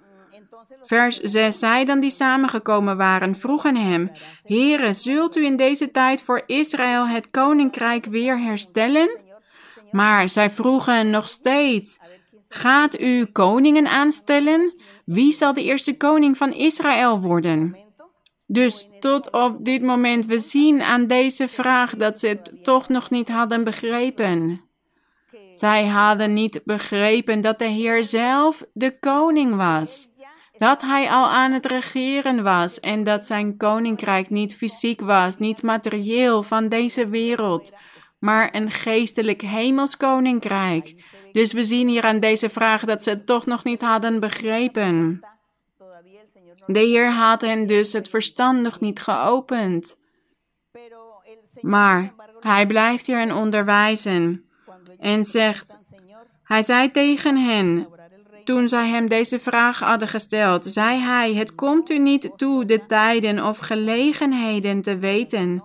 [0.83, 1.59] Vers 6.
[1.59, 4.11] Zij dan die samengekomen waren, vroegen hem:
[4.43, 9.19] Heere, zult u in deze tijd voor Israël het koninkrijk weer herstellen?
[9.91, 11.99] Maar zij vroegen nog steeds:
[12.49, 14.75] Gaat u koningen aanstellen?
[15.05, 17.77] Wie zal de eerste koning van Israël worden?
[18.47, 23.11] Dus tot op dit moment, we zien aan deze vraag dat ze het toch nog
[23.11, 24.61] niet hadden begrepen.
[25.53, 30.14] Zij hadden niet begrepen dat de Heer zelf de koning was.
[30.65, 35.63] Dat hij al aan het regeren was en dat zijn koninkrijk niet fysiek was, niet
[35.63, 37.73] materieel van deze wereld,
[38.19, 41.05] maar een geestelijk hemels koninkrijk.
[41.33, 45.21] Dus we zien hier aan deze vraag dat ze het toch nog niet hadden begrepen.
[46.67, 50.01] De Heer had hen dus het verstand nog niet geopend.
[51.61, 54.45] Maar hij blijft hier hen onderwijzen
[54.99, 55.79] en zegt:
[56.43, 57.94] Hij zei tegen hen,
[58.45, 62.87] toen zij hem deze vraag hadden gesteld, zei hij: Het komt u niet toe de
[62.87, 65.63] tijden of gelegenheden te weten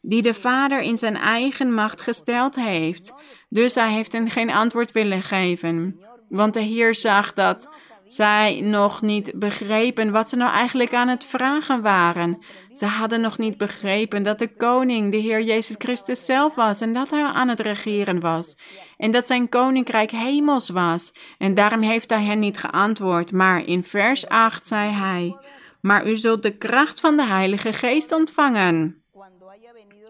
[0.00, 3.14] die de Vader in zijn eigen macht gesteld heeft.
[3.48, 6.00] Dus hij heeft hen geen antwoord willen geven.
[6.28, 7.68] Want de Heer zag dat
[8.06, 12.38] zij nog niet begrepen wat ze nou eigenlijk aan het vragen waren.
[12.76, 16.92] Ze hadden nog niet begrepen dat de koning de Heer Jezus Christus zelf was en
[16.92, 18.56] dat hij aan het regeren was.
[18.98, 21.12] En dat zijn koninkrijk hemels was.
[21.38, 23.32] En daarom heeft hij hen niet geantwoord.
[23.32, 25.36] Maar in vers 8 zei hij:
[25.80, 29.02] Maar u zult de kracht van de Heilige Geest ontvangen,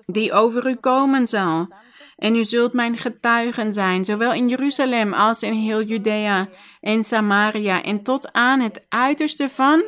[0.06, 1.68] die over u komen zal.
[2.16, 6.48] En u zult mijn getuigen zijn, zowel in Jeruzalem als in heel Judea
[6.80, 9.82] en Samaria en tot aan het uiterste van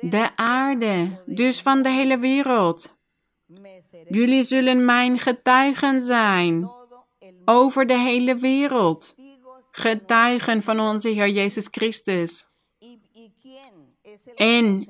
[0.00, 2.98] de aarde, dus van de hele wereld.
[4.08, 6.79] Jullie zullen mijn getuigen zijn
[7.44, 9.14] over de hele wereld,
[9.70, 12.44] getuigen van onze Heer Jezus Christus.
[14.34, 14.88] En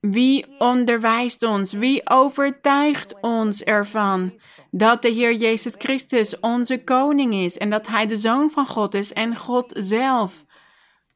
[0.00, 1.72] wie onderwijst ons?
[1.72, 4.32] Wie overtuigt ons ervan
[4.70, 8.94] dat de Heer Jezus Christus onze koning is en dat Hij de Zoon van God
[8.94, 10.44] is en God zelf?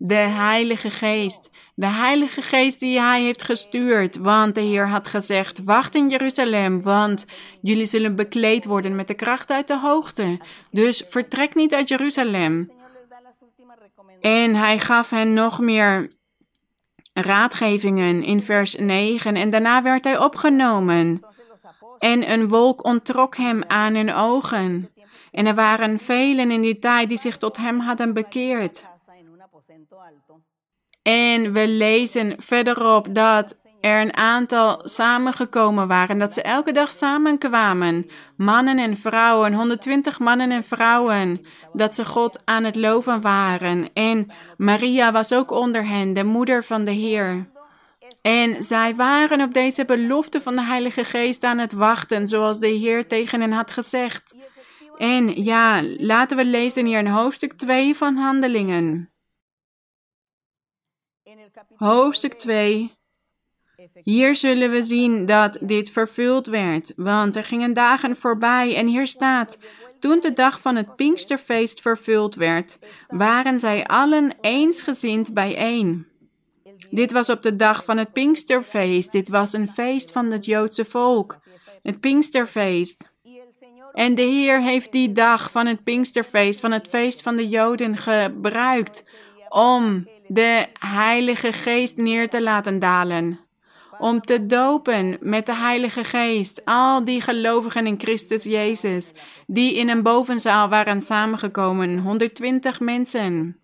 [0.00, 1.50] De Heilige Geest.
[1.74, 4.16] De Heilige Geest die Hij heeft gestuurd.
[4.16, 7.26] Want de Heer had gezegd: Wacht in Jeruzalem, want
[7.62, 10.38] jullie zullen bekleed worden met de kracht uit de hoogte.
[10.70, 12.70] Dus vertrek niet uit Jeruzalem.
[14.20, 16.10] En Hij gaf hen nog meer
[17.12, 19.36] raadgevingen in vers 9.
[19.36, 21.20] En daarna werd Hij opgenomen.
[21.98, 24.90] En een wolk ontrok Hem aan hun ogen.
[25.30, 28.84] En er waren velen in die tijd die zich tot Hem hadden bekeerd.
[31.02, 38.06] En we lezen verderop dat er een aantal samengekomen waren, dat ze elke dag samenkwamen.
[38.36, 43.92] Mannen en vrouwen, 120 mannen en vrouwen, dat ze God aan het loven waren.
[43.92, 47.50] En Maria was ook onder hen, de moeder van de Heer.
[48.22, 52.68] En zij waren op deze belofte van de Heilige Geest aan het wachten, zoals de
[52.68, 54.36] Heer tegen hen had gezegd.
[54.96, 59.10] En ja, laten we lezen hier in hoofdstuk 2 van Handelingen.
[61.76, 62.92] Hoofdstuk 2.
[64.02, 69.06] Hier zullen we zien dat dit vervuld werd, want er gingen dagen voorbij en hier
[69.06, 69.58] staat:
[69.98, 76.06] Toen de dag van het Pinksterfeest vervuld werd, waren zij allen eensgezind bijeen.
[76.90, 79.12] Dit was op de dag van het Pinksterfeest.
[79.12, 81.38] Dit was een feest van het Joodse volk.
[81.82, 83.12] Het Pinksterfeest.
[83.92, 87.96] En de Heer heeft die dag van het Pinksterfeest, van het feest van de Joden,
[87.96, 89.04] gebruikt
[89.48, 93.40] om de Heilige Geest neer te laten dalen.
[93.98, 99.12] Om te dopen met de Heilige Geest al die gelovigen in Christus Jezus,
[99.46, 103.60] die in een bovenzaal waren samengekomen, 120 mensen.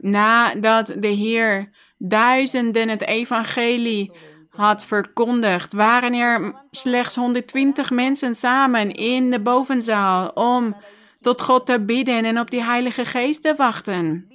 [0.00, 1.68] Nadat de Heer
[1.98, 4.12] duizenden het evangelie
[4.50, 10.76] had verkondigd, waren er slechts 120 mensen samen in de bovenzaal om
[11.20, 14.28] tot God te bidden en op die Heilige Geest te wachten.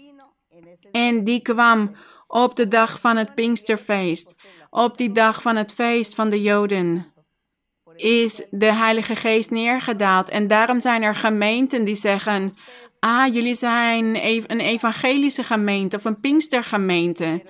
[0.91, 1.95] En die kwam
[2.27, 4.35] op de dag van het Pinksterfeest,
[4.69, 7.13] op die dag van het feest van de Joden.
[7.95, 10.29] Is de Heilige Geest neergedaald.
[10.29, 12.55] En daarom zijn er gemeenten die zeggen:
[12.99, 14.05] Ah, jullie zijn
[14.51, 17.43] een evangelische gemeente of een Pinkstergemeente.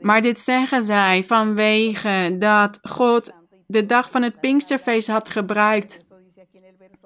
[0.00, 3.34] Maar dit zeggen zij vanwege dat God
[3.66, 6.00] de dag van het Pinksterfeest had gebruikt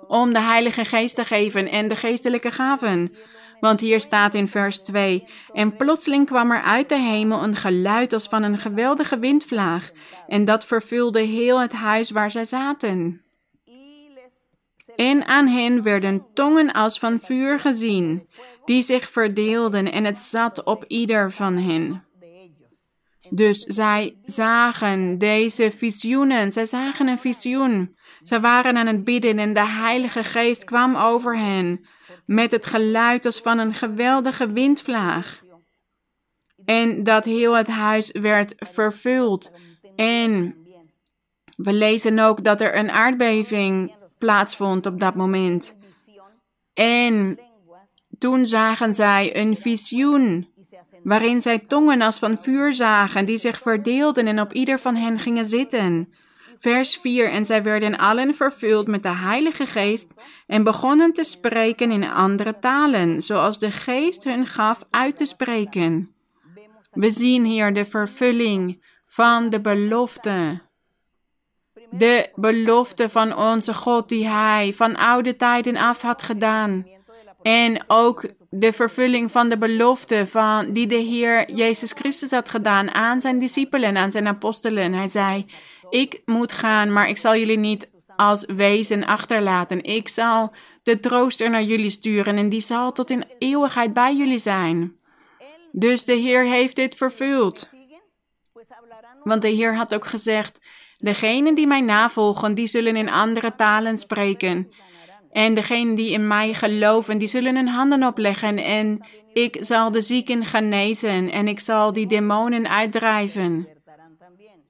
[0.07, 3.13] om de Heilige Geest te geven en de geestelijke gaven.
[3.63, 8.13] Want hier staat in vers 2: En plotseling kwam er uit de hemel een geluid
[8.13, 9.91] als van een geweldige windvlaag,
[10.27, 13.23] en dat vervulde heel het huis waar zij zaten.
[14.97, 18.29] En aan hen werden tongen als van vuur gezien,
[18.65, 22.05] die zich verdeelden, en het zat op ieder van hen.
[23.31, 27.97] Dus zij zagen deze visioenen, zij zagen een visioen.
[28.23, 31.87] Ze waren aan het bidden en de Heilige Geest kwam over hen
[32.27, 35.43] met het geluid als van een geweldige windvlaag.
[36.65, 39.53] En dat heel het huis werd vervuld.
[39.97, 40.57] En
[41.57, 45.77] we lezen ook dat er een aardbeving plaatsvond op dat moment.
[46.75, 47.39] En
[48.19, 50.49] toen zagen zij een visioen,
[51.03, 55.19] waarin zij tongen als van vuur zagen, die zich verdeelden en op ieder van hen
[55.19, 56.13] gingen zitten.
[56.63, 60.15] Vers 4: En zij werden allen vervuld met de Heilige Geest
[60.47, 66.15] en begonnen te spreken in andere talen, zoals de Geest hun gaf uit te spreken.
[66.91, 70.61] We zien hier de vervulling van de belofte.
[71.91, 76.87] De belofte van onze God die Hij van oude tijden af had gedaan.
[77.43, 82.91] En ook de vervulling van de belofte van, die de Heer Jezus Christus had gedaan
[82.91, 84.93] aan zijn discipelen, aan zijn apostelen.
[84.93, 85.47] Hij zei,
[85.93, 89.83] ik moet gaan, maar ik zal jullie niet als wezen achterlaten.
[89.83, 94.39] Ik zal de trooster naar jullie sturen en die zal tot in eeuwigheid bij jullie
[94.39, 94.97] zijn.
[95.73, 97.69] Dus de Heer heeft dit vervuld.
[99.23, 100.61] Want de Heer had ook gezegd:
[100.97, 104.73] Degenen die mij navolgen, die zullen in andere talen spreken.
[105.31, 108.59] En degenen die in mij geloven, die zullen hun handen opleggen.
[108.59, 113.72] En ik zal de zieken genezen en ik zal die demonen uitdrijven.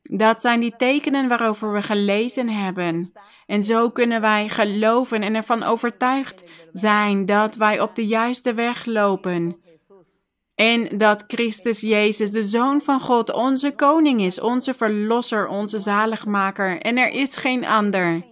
[0.03, 3.13] Dat zijn die tekenen waarover we gelezen hebben.
[3.47, 8.85] En zo kunnen wij geloven en ervan overtuigd zijn dat wij op de juiste weg
[8.85, 9.57] lopen.
[10.55, 16.81] En dat Christus Jezus, de Zoon van God, onze koning is, onze verlosser, onze zaligmaker.
[16.81, 18.23] En er is geen ander.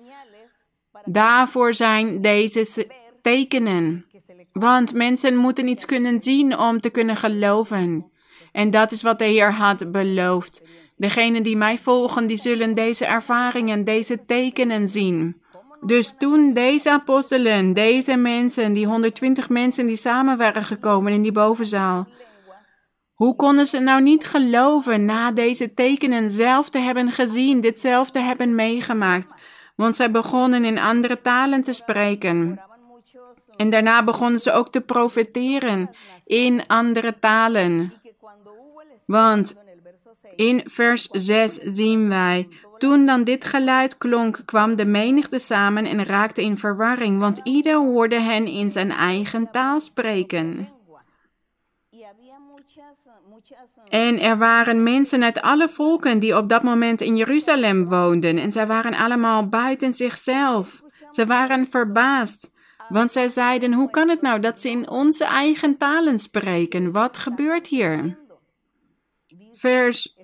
[1.05, 2.87] Daarvoor zijn deze
[3.23, 4.07] tekenen.
[4.53, 8.11] Want mensen moeten iets kunnen zien om te kunnen geloven.
[8.53, 10.62] En dat is wat de Heer had beloofd.
[11.01, 15.42] Degenen die mij volgen, die zullen deze ervaringen, deze tekenen zien.
[15.80, 21.32] Dus toen deze apostelen, deze mensen, die 120 mensen die samen waren gekomen in die
[21.32, 22.09] bovenzaal,
[23.14, 28.11] hoe konden ze nou niet geloven na deze tekenen zelf te hebben gezien, dit zelf
[28.11, 29.34] te hebben meegemaakt?
[29.76, 32.61] Want zij begonnen in andere talen te spreken.
[33.57, 35.90] En daarna begonnen ze ook te profeteren
[36.24, 37.92] in andere talen.
[39.07, 39.68] Want
[40.37, 46.05] in vers 6 zien wij: Toen dan dit geluid klonk, kwam de menigte samen en
[46.05, 50.68] raakte in verwarring, want ieder hoorde hen in zijn eigen taal spreken.
[53.89, 58.53] En er waren mensen uit alle volken die op dat moment in Jeruzalem woonden, en
[58.53, 60.83] zij waren allemaal buiten zichzelf.
[61.11, 62.53] Ze waren verbaasd,
[62.89, 66.93] want zij zeiden: Hoe kan het nou dat ze in onze eigen talen spreken?
[66.93, 68.18] Wat gebeurt hier?
[69.53, 70.16] Vers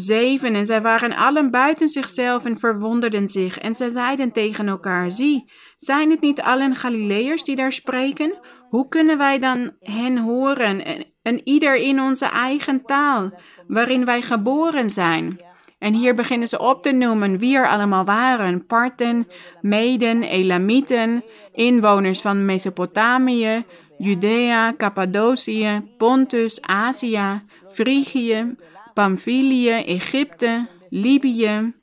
[0.00, 0.54] 7.
[0.54, 3.58] En zij waren allen buiten zichzelf en verwonderden zich.
[3.58, 8.38] En zij zeiden tegen elkaar: Zie, zijn het niet allen Galileërs die daar spreken?
[8.68, 14.22] Hoe kunnen wij dan hen horen en, en ieder in onze eigen taal, waarin wij
[14.22, 15.40] geboren zijn?
[15.78, 19.26] En hier beginnen ze op te noemen wie er allemaal waren: Parten,
[19.60, 23.64] Meden, Elamieten, inwoners van Mesopotamië,
[23.98, 28.56] Judea, Cappadocië, Pontus, Azië, Frigië,
[28.94, 31.74] Pamphylië, Egypte, Libië,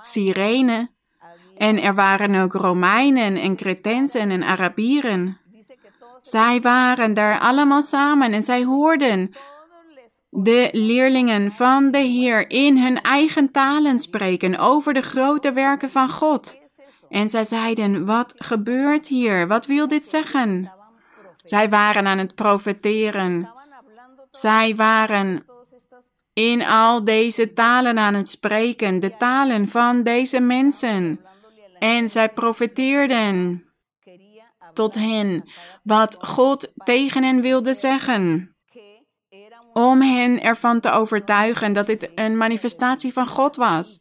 [0.00, 0.90] Cyrene.
[1.56, 5.38] En er waren ook Romeinen en Cretensen en Arabieren.
[6.22, 9.30] Zij waren daar allemaal samen en zij hoorden
[10.30, 16.08] de leerlingen van de Heer in hun eigen talen spreken over de grote werken van
[16.08, 16.58] God.
[17.08, 19.48] En zij zeiden: Wat gebeurt hier?
[19.48, 20.72] Wat wil dit zeggen?
[21.42, 23.50] Zij waren aan het profeteren.
[24.30, 25.44] Zij waren
[26.48, 31.20] in al deze talen aan het spreken, de talen van deze mensen.
[31.78, 33.62] En zij profeteerden
[34.72, 35.50] tot hen
[35.82, 38.54] wat God tegen hen wilde zeggen.
[39.72, 44.00] Om hen ervan te overtuigen dat dit een manifestatie van God was.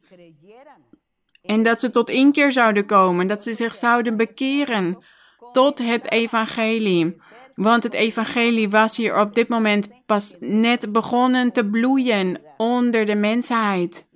[1.42, 5.04] En dat ze tot inkeer zouden komen, dat ze zich zouden bekeren
[5.52, 7.16] tot het evangelie.
[7.60, 13.16] Want het evangelie was hier op dit moment pas net begonnen te bloeien onder de
[13.16, 14.08] mensheid.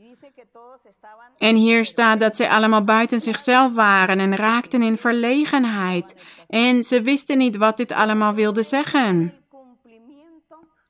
[1.37, 6.15] En hier staat dat ze allemaal buiten zichzelf waren en raakten in verlegenheid.
[6.47, 9.33] En ze wisten niet wat dit allemaal wilde zeggen.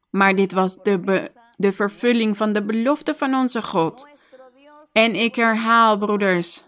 [0.09, 4.07] Maar dit was de, de vervulling van de belofte van onze God.
[4.91, 6.63] En ik herhaal, broeders,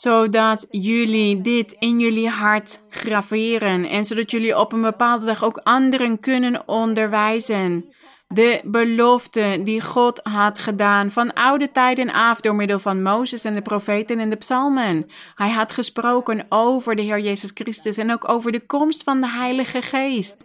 [0.00, 5.60] zodat jullie dit in jullie hart graveren en zodat jullie op een bepaalde dag ook
[5.62, 7.84] anderen kunnen onderwijzen.
[8.28, 13.54] De belofte die God had gedaan van oude tijden af door middel van Mozes en
[13.54, 15.06] de profeten en de psalmen.
[15.34, 19.28] Hij had gesproken over de Heer Jezus Christus en ook over de komst van de
[19.28, 20.44] Heilige Geest.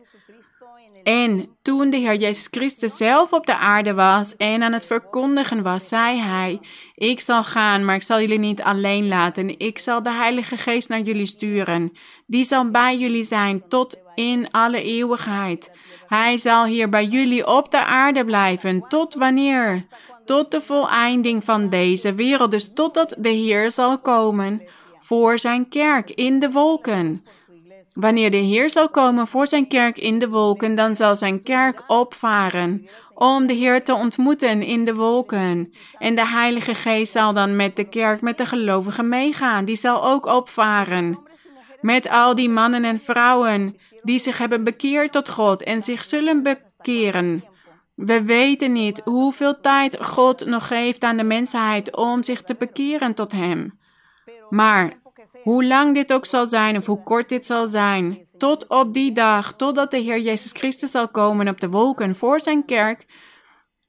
[1.06, 5.64] En toen de Heer Jezus Christus zelf op de aarde was en aan het verkondigen
[5.64, 6.60] was, zei hij:
[6.95, 9.60] Ik zal gaan, maar ik zal jullie niet alleen laten.
[9.60, 11.91] Ik zal de Heilige Geest naar jullie sturen.
[12.26, 15.72] Die zal bij jullie zijn tot in alle eeuwigheid.
[16.08, 18.86] Hij zal hier bij jullie op de aarde blijven.
[18.88, 19.86] Tot wanneer?
[20.26, 22.51] Tot de voleinding van deze wereld.
[22.51, 24.62] Dus totdat de Heer zal komen
[24.99, 27.24] voor zijn kerk in de wolken.
[27.96, 31.84] Wanneer de Heer zal komen voor zijn kerk in de wolken, dan zal zijn kerk
[31.88, 35.74] opvaren om de Heer te ontmoeten in de wolken.
[35.98, 39.66] En de Heilige Geest zal dan met de kerk, met de gelovigen meegaan.
[39.66, 41.20] Die zal ook opvaren.
[41.82, 46.43] Met al die mannen en vrouwen die zich hebben bekeerd tot God en zich zullen
[46.43, 47.43] bekeren.
[47.96, 53.14] We weten niet hoeveel tijd God nog geeft aan de mensheid om zich te bekeren
[53.14, 53.80] tot Hem.
[54.50, 54.93] Maar
[55.43, 59.11] hoe lang dit ook zal zijn of hoe kort dit zal zijn, tot op die
[59.11, 63.05] dag, totdat de Heer Jezus Christus zal komen op de wolken voor zijn kerk,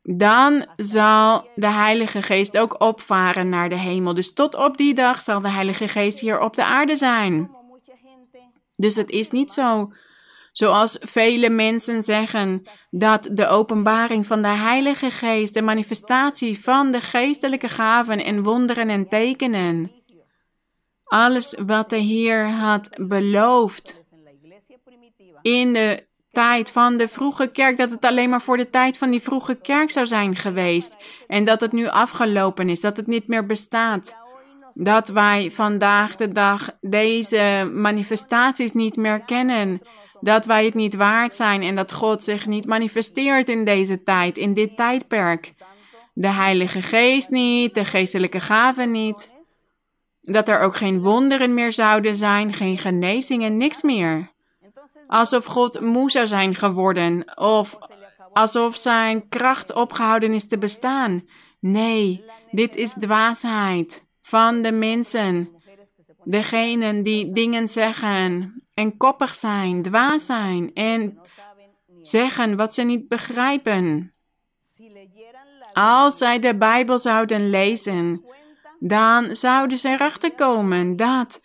[0.02, 4.14] dan zal de Heilige Geest ook opvaren naar de hemel.
[4.14, 7.50] Dus tot op die dag zal de Heilige Geest hier op de aarde zijn.
[8.76, 9.90] Dus het is niet zo
[10.56, 17.00] zoals vele mensen zeggen dat de openbaring van de Heilige Geest, de manifestatie van de
[17.00, 19.90] geestelijke gaven en wonderen en tekenen,
[21.06, 24.00] alles wat de Heer had beloofd
[25.42, 29.10] in de tijd van de vroege kerk, dat het alleen maar voor de tijd van
[29.10, 30.96] die vroege kerk zou zijn geweest.
[31.26, 34.16] En dat het nu afgelopen is, dat het niet meer bestaat.
[34.72, 39.80] Dat wij vandaag de dag deze manifestaties niet meer kennen.
[40.20, 44.38] Dat wij het niet waard zijn en dat God zich niet manifesteert in deze tijd,
[44.38, 45.50] in dit tijdperk.
[46.12, 49.35] De Heilige Geest niet, de geestelijke gaven niet.
[50.26, 54.30] Dat er ook geen wonderen meer zouden zijn, geen genezingen, niks meer.
[55.06, 57.78] Alsof God moe zou zijn geworden of
[58.32, 61.24] alsof zijn kracht opgehouden is te bestaan.
[61.60, 65.50] Nee, dit is dwaasheid van de mensen.
[66.24, 71.18] Degenen die dingen zeggen en koppig zijn, dwaas zijn en
[72.00, 74.14] zeggen wat ze niet begrijpen.
[75.72, 78.24] Als zij de Bijbel zouden lezen,
[78.78, 81.40] dan zouden ze erachter komen dat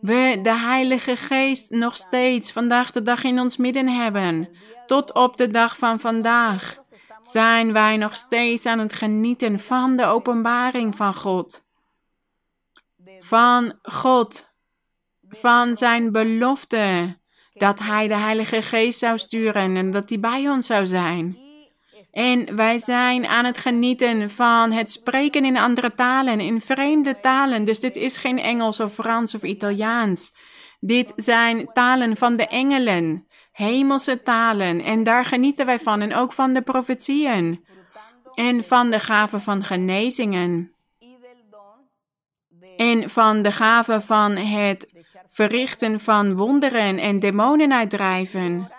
[0.00, 4.48] we de Heilige Geest nog steeds vandaag de dag in ons midden hebben.
[4.86, 6.76] Tot op de dag van vandaag
[7.22, 11.64] zijn wij nog steeds aan het genieten van de openbaring van God.
[13.18, 14.54] Van God,
[15.28, 17.16] van zijn belofte
[17.52, 21.41] dat Hij de Heilige Geest zou sturen en dat Hij bij ons zou zijn.
[22.10, 27.64] En wij zijn aan het genieten van het spreken in andere talen, in vreemde talen.
[27.64, 30.34] Dus dit is geen Engels of Frans of Italiaans.
[30.80, 34.80] Dit zijn talen van de engelen, hemelse talen.
[34.80, 36.00] En daar genieten wij van.
[36.00, 37.64] En ook van de profetieën.
[38.34, 40.72] En van de gaven van genezingen.
[42.76, 44.92] En van de gaven van het
[45.28, 48.70] verrichten van wonderen en demonen uitdrijven.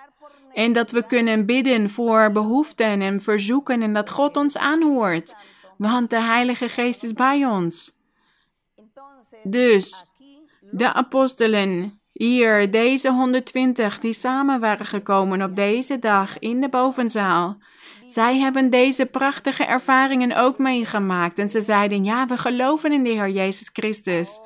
[0.54, 5.36] En dat we kunnen bidden voor behoeften en verzoeken en dat God ons aanhoort.
[5.78, 7.91] Want de Heilige Geest is bij ons.
[9.43, 10.06] Dus
[10.72, 17.58] de apostelen hier, deze 120 die samen waren gekomen op deze dag in de bovenzaal.
[18.06, 23.10] Zij hebben deze prachtige ervaringen ook meegemaakt en ze zeiden: Ja, we geloven in de
[23.10, 24.39] Heer Jezus Christus.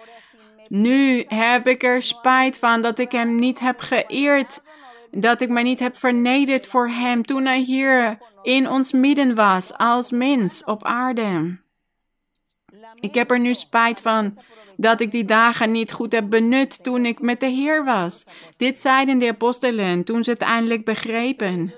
[0.68, 4.64] Nu heb ik er spijt van dat ik Hem niet heb geëerd
[5.12, 9.78] dat ik mij niet heb vernederd voor Hem toen Hij hier in ons midden was
[9.78, 11.58] als mens op aarde.
[13.00, 14.38] Ik heb er nu spijt van
[14.76, 18.26] dat ik die dagen niet goed heb benut toen ik met de Heer was.
[18.58, 21.74] Dit zeiden de apostelen toen ze het eindelijk begrepen.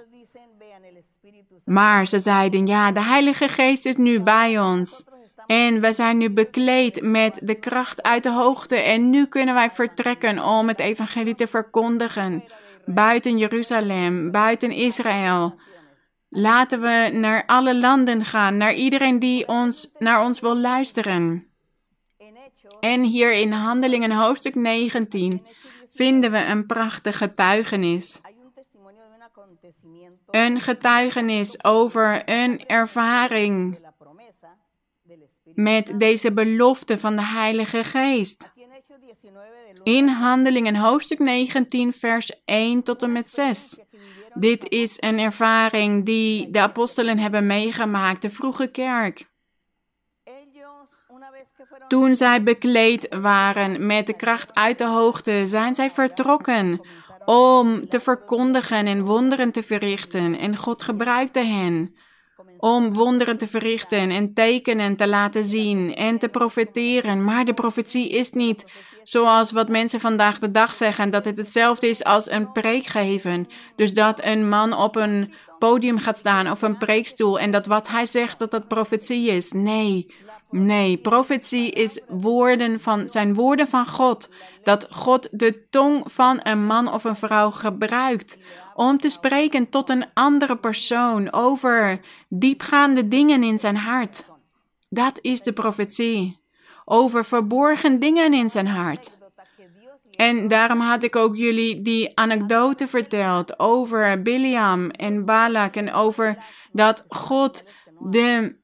[1.66, 5.04] Maar ze zeiden, ja, de Heilige Geest is nu bij ons.
[5.46, 8.76] En we zijn nu bekleed met de kracht uit de hoogte.
[8.76, 12.44] En nu kunnen wij vertrekken om het evangelie te verkondigen
[12.86, 15.60] buiten Jeruzalem, buiten Israël.
[16.30, 21.48] Laten we naar alle landen gaan, naar iedereen die ons, naar ons wil luisteren.
[22.80, 25.46] En hier in Handelingen hoofdstuk 19
[25.86, 28.22] vinden we een prachtig getuigenis.
[30.30, 33.80] Een getuigenis over een ervaring
[35.54, 38.52] met deze belofte van de Heilige Geest.
[39.90, 43.86] In Handelingen hoofdstuk 19, vers 1 tot en met 6.
[44.34, 49.26] Dit is een ervaring die de apostelen hebben meegemaakt, de vroege kerk.
[51.88, 56.82] Toen zij bekleed waren met de kracht uit de hoogte, zijn zij vertrokken
[57.26, 60.40] om te verkondigen en wonderen te verrichten.
[60.40, 61.96] En God gebruikte hen
[62.60, 67.24] om wonderen te verrichten en tekenen te laten zien en te profeteren.
[67.24, 68.66] Maar de profetie is niet
[69.04, 73.48] zoals wat mensen vandaag de dag zeggen, dat het hetzelfde is als een preek geven.
[73.76, 77.88] Dus dat een man op een podium gaat staan of een preekstoel en dat wat
[77.88, 79.52] hij zegt, dat dat profetie is.
[79.52, 80.14] Nee,
[80.50, 84.30] nee, profetie is woorden van, zijn woorden van God.
[84.64, 88.38] Dat God de tong van een man of een vrouw gebruikt
[88.80, 92.00] om te spreken tot een andere persoon over
[92.30, 94.30] diepgaande dingen in zijn hart.
[94.90, 96.40] Dat is de profetie.
[96.86, 99.12] Over verborgen dingen in zijn hart.
[100.12, 106.38] En daarom had ik ook jullie die anekdote verteld over Biliam en Balak en over
[106.72, 107.64] dat God
[108.00, 108.56] de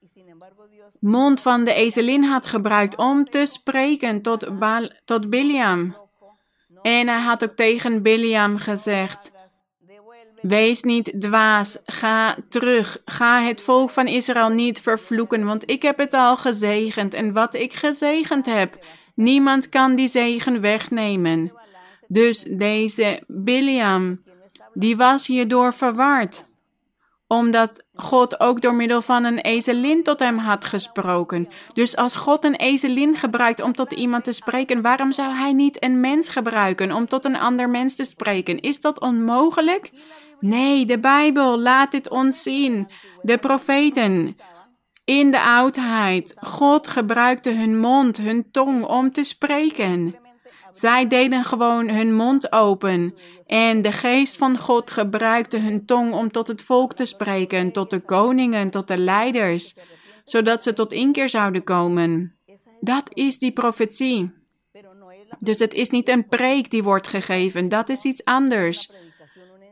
[0.99, 5.97] mond van de ezelin had gebruikt om te spreken tot, Bal tot Biliam.
[6.81, 9.33] En hij had ook tegen Biliam gezegd:
[10.47, 15.97] Wees niet dwaas, ga terug, ga het volk van Israël niet vervloeken, want ik heb
[15.97, 18.85] het al gezegend en wat ik gezegend heb,
[19.15, 21.53] niemand kan die zegen wegnemen.
[22.07, 24.23] Dus deze Biliam,
[24.73, 26.45] die was hierdoor verward,
[27.27, 31.47] omdat God ook door middel van een ezelin tot hem had gesproken.
[31.73, 35.83] Dus als God een ezelin gebruikt om tot iemand te spreken, waarom zou hij niet
[35.83, 38.59] een mens gebruiken om tot een ander mens te spreken?
[38.59, 39.91] Is dat onmogelijk?
[40.39, 42.87] Nee, de Bijbel laat dit ons zien.
[43.21, 44.35] De profeten.
[45.05, 50.15] In de oudheid, God gebruikte hun mond, hun tong om te spreken.
[50.71, 53.15] Zij deden gewoon hun mond open
[53.45, 57.89] en de geest van God gebruikte hun tong om tot het volk te spreken, tot
[57.89, 59.77] de koningen, tot de leiders,
[60.23, 62.35] zodat ze tot inkeer zouden komen.
[62.79, 64.31] Dat is die profetie.
[65.39, 68.91] Dus het is niet een preek die wordt gegeven, dat is iets anders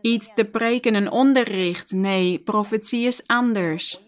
[0.04, 1.92] iets te preken, een onderricht.
[1.92, 4.02] Nee, profetie is anders.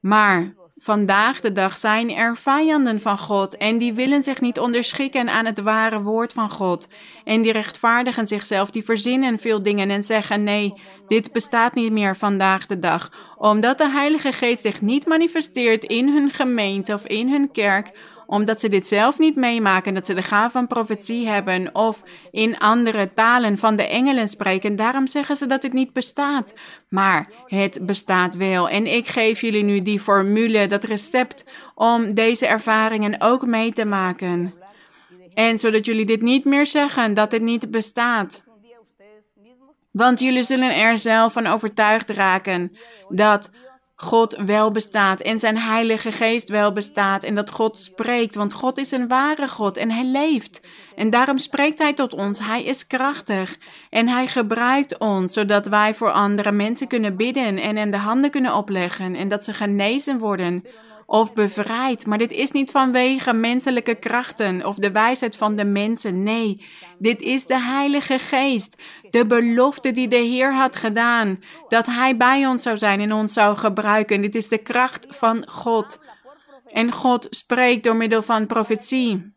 [0.00, 5.28] Maar vandaag de dag zijn er vijanden van God en die willen zich niet onderschikken
[5.28, 6.88] aan het ware woord van God.
[7.24, 10.72] En die rechtvaardigen zichzelf, die verzinnen veel dingen en zeggen nee,
[11.06, 13.34] dit bestaat niet meer vandaag de dag.
[13.38, 17.90] Omdat de Heilige Geest zich niet manifesteert in hun gemeente of in hun kerk,
[18.26, 22.58] omdat ze dit zelf niet meemaken, dat ze de gaaf van profetie hebben of in
[22.58, 24.76] andere talen van de engelen spreken.
[24.76, 26.54] Daarom zeggen ze dat het niet bestaat.
[26.88, 28.68] Maar het bestaat wel.
[28.68, 33.84] En ik geef jullie nu die formule, dat recept om deze ervaringen ook mee te
[33.84, 34.54] maken.
[35.34, 38.44] En zodat jullie dit niet meer zeggen, dat het niet bestaat.
[39.90, 42.76] Want jullie zullen er zelf van overtuigd raken
[43.08, 43.50] dat
[43.98, 48.78] God wel bestaat en zijn Heilige Geest wel bestaat en dat God spreekt, want God
[48.78, 50.60] is een ware God en hij leeft.
[50.96, 52.38] En daarom spreekt hij tot ons.
[52.38, 53.56] Hij is krachtig
[53.90, 58.30] en hij gebruikt ons zodat wij voor andere mensen kunnen bidden en hen de handen
[58.30, 60.64] kunnen opleggen en dat ze genezen worden
[61.06, 62.06] of bevrijd.
[62.06, 66.22] Maar dit is niet vanwege menselijke krachten of de wijsheid van de mensen.
[66.22, 66.66] Nee,
[66.98, 68.82] dit is de Heilige Geest.
[69.10, 71.38] De belofte die de Heer had gedaan.
[71.68, 74.20] Dat Hij bij ons zou zijn en ons zou gebruiken.
[74.20, 76.00] Dit is de kracht van God.
[76.72, 79.34] En God spreekt door middel van profetie.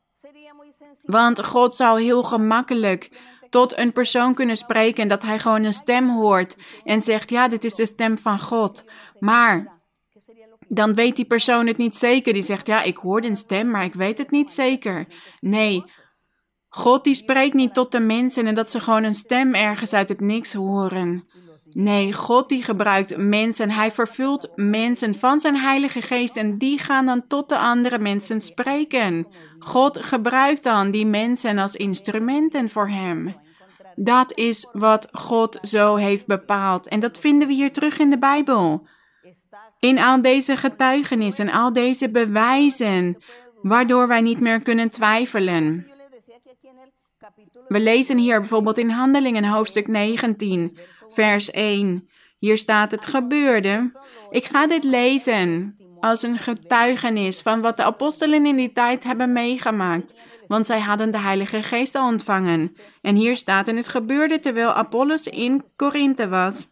[1.03, 3.09] Want God zou heel gemakkelijk
[3.49, 7.63] tot een persoon kunnen spreken dat hij gewoon een stem hoort en zegt: Ja, dit
[7.63, 8.85] is de stem van God.
[9.19, 9.78] Maar
[10.69, 12.33] dan weet die persoon het niet zeker.
[12.33, 15.05] Die zegt, ja, ik hoorde een stem, maar ik weet het niet zeker.
[15.39, 15.83] Nee,
[16.69, 20.09] God die spreekt niet tot de mensen en dat ze gewoon een stem ergens uit
[20.09, 21.27] het niks horen.
[21.71, 23.71] Nee, God die gebruikt mensen.
[23.71, 28.41] Hij vervult mensen van zijn Heilige Geest en die gaan dan tot de andere mensen
[28.41, 29.27] spreken.
[29.59, 33.35] God gebruikt dan die mensen als instrumenten voor hem.
[33.95, 36.87] Dat is wat God zo heeft bepaald.
[36.87, 38.87] En dat vinden we hier terug in de Bijbel.
[39.79, 43.17] In al deze getuigenissen, al deze bewijzen,
[43.61, 45.91] waardoor wij niet meer kunnen twijfelen.
[47.67, 52.09] We lezen hier bijvoorbeeld in Handelingen hoofdstuk 19, vers 1.
[52.39, 53.91] Hier staat het gebeurde.
[54.29, 59.33] Ik ga dit lezen als een getuigenis van wat de apostelen in die tijd hebben
[59.33, 62.71] meegemaakt, want zij hadden de Heilige Geest al ontvangen.
[63.01, 66.67] En hier staat, en het gebeurde terwijl Apollos in Korinthe was,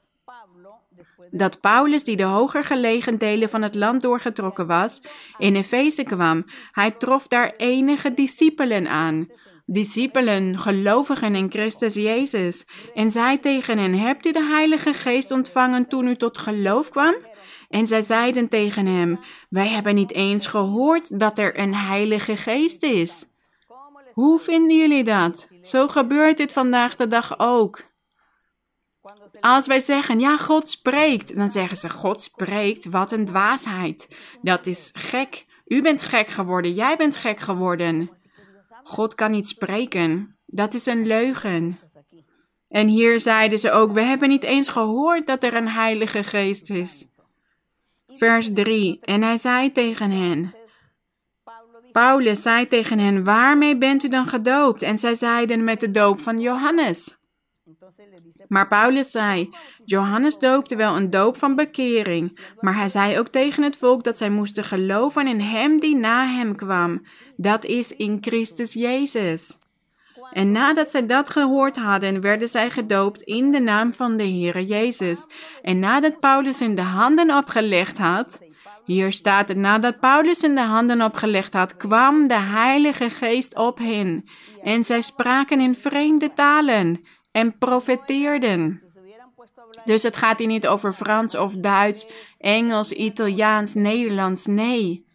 [1.32, 5.02] dat Paulus, die de hoger gelegen delen van het land doorgetrokken was,
[5.38, 6.44] in Efeze kwam.
[6.72, 9.28] Hij trof daar enige discipelen aan
[9.70, 15.88] discipelen, gelovigen in Christus Jezus, en zei tegen hen: Hebt u de Heilige Geest ontvangen
[15.88, 17.16] toen u tot geloof kwam?
[17.70, 19.20] En zij zeiden tegen hem:
[19.50, 23.26] Wij hebben niet eens gehoord dat er een Heilige Geest is.
[24.12, 25.50] Hoe vinden jullie dat?
[25.62, 27.84] Zo gebeurt dit vandaag de dag ook.
[29.40, 34.08] Als wij zeggen, ja, God spreekt, dan zeggen ze, God spreekt, wat een dwaasheid.
[34.42, 35.46] Dat is gek.
[35.66, 38.10] U bent gek geworden, jij bent gek geworden.
[38.84, 40.38] God kan niet spreken.
[40.46, 41.80] Dat is een leugen.
[42.70, 46.70] En hier zeiden ze ook: We hebben niet eens gehoord dat er een Heilige Geest
[46.70, 47.06] is.
[48.08, 49.00] Vers 3.
[49.02, 50.54] En hij zei tegen hen:
[51.92, 54.82] Paulus zei tegen hen: Waarmee bent u dan gedoopt?
[54.82, 57.17] En zij zeiden: Met de doop van Johannes.
[58.48, 59.50] Maar Paulus zei:
[59.84, 64.18] Johannes doopte wel een doop van bekering, maar hij zei ook tegen het volk dat
[64.18, 69.58] zij moesten geloven in hem die na hem kwam, dat is in Christus Jezus.
[70.32, 74.66] En nadat zij dat gehoord hadden, werden zij gedoopt in de naam van de Heere
[74.66, 75.28] Jezus.
[75.62, 78.40] En nadat Paulus hun de handen opgelegd had,
[78.86, 83.78] hier staat het, nadat Paulus hun de handen opgelegd had, kwam de Heilige Geest op
[83.78, 84.26] hen.
[84.64, 87.06] En zij spraken in vreemde talen
[87.38, 88.82] en profeteerden.
[89.86, 95.06] Dus het gaat hier niet over Frans of Duits, Engels, Italiaans, Nederlands, nee.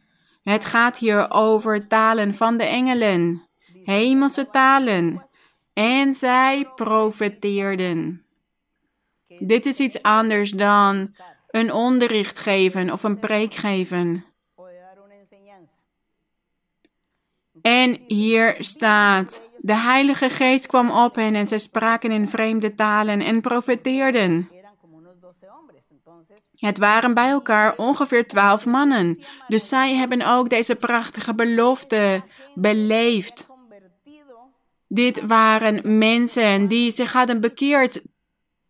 [0.42, 3.48] Het gaat hier over talen van de engelen,
[3.84, 5.24] hemelse talen.
[5.72, 8.24] En zij profeteerden.
[9.26, 11.14] Dit is iets anders dan
[11.50, 14.24] een onderricht geven of een preek geven.
[17.62, 23.20] En hier staat: De Heilige Geest kwam op hen en zij spraken in vreemde talen
[23.20, 24.48] en profeteerden.
[26.56, 29.22] Het waren bij elkaar ongeveer twaalf mannen.
[29.48, 32.22] Dus zij hebben ook deze prachtige belofte
[32.54, 33.46] beleefd.
[34.88, 38.02] Dit waren mensen die zich hadden bekeerd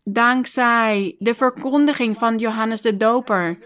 [0.04, 3.58] dankzij de verkondiging van Johannes de Doper.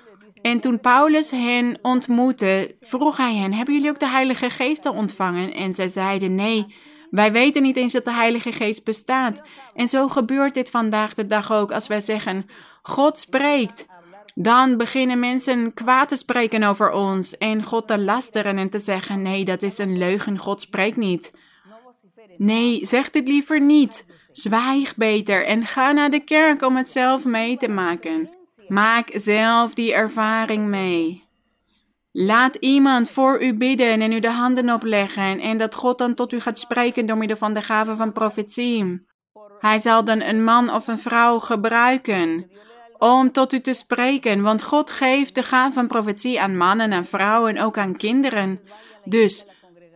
[0.43, 4.93] En toen Paulus hen ontmoette, vroeg hij hen: Hebben jullie ook de Heilige Geest al
[4.93, 5.55] ontvangen?
[5.55, 6.66] En zij zeiden: Nee,
[7.11, 9.43] wij weten niet eens dat de Heilige Geest bestaat.
[9.75, 12.47] En zo gebeurt dit vandaag de dag ook als wij zeggen:
[12.83, 13.87] God spreekt.
[14.35, 19.23] Dan beginnen mensen kwaad te spreken over ons en God te lasteren en te zeggen:
[19.23, 21.33] nee, dat is een leugen, God spreekt niet.
[22.37, 24.07] Nee, zeg dit liever niet.
[24.33, 28.31] Zwijg beter en ga naar de kerk om het zelf mee te maken.
[28.69, 31.26] Maak zelf die ervaring mee.
[32.19, 36.33] Laat iemand voor u bidden en u de handen opleggen en dat God dan tot
[36.33, 39.07] u gaat spreken door middel van de gave van profetie.
[39.59, 42.51] Hij zal dan een man of een vrouw gebruiken
[42.99, 47.05] om tot u te spreken, want God geeft de gave van profetie aan mannen en
[47.05, 48.61] vrouwen, ook aan kinderen.
[49.05, 49.47] Dus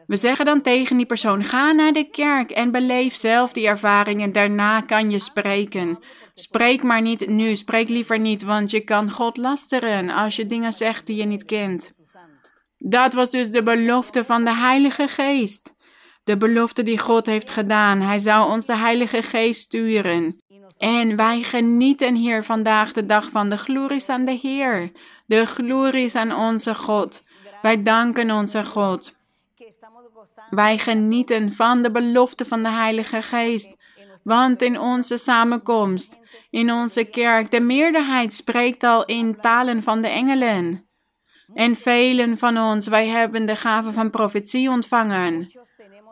[0.07, 4.23] we zeggen dan tegen die persoon: ga naar de kerk en beleef zelf die ervaring
[4.23, 5.99] en daarna kan je spreken.
[6.35, 10.73] Spreek maar niet nu, spreek liever niet, want je kan God lasteren als je dingen
[10.73, 11.99] zegt die je niet kent.
[12.83, 15.74] Dat was dus de belofte van de Heilige Geest.
[16.24, 18.01] De belofte die God heeft gedaan.
[18.01, 20.41] Hij zou ons de Heilige Geest sturen.
[20.78, 24.93] En wij genieten hier vandaag de dag van de glorie aan de Heer.
[25.26, 27.24] De glorie aan onze God.
[27.62, 29.16] Wij danken onze God.
[30.51, 33.76] Wij genieten van de belofte van de Heilige Geest.
[34.24, 36.18] Want in onze samenkomst,
[36.51, 40.85] in onze kerk, de meerderheid spreekt al in talen van de engelen.
[41.55, 45.51] En velen van ons, wij hebben de gave van profetie ontvangen.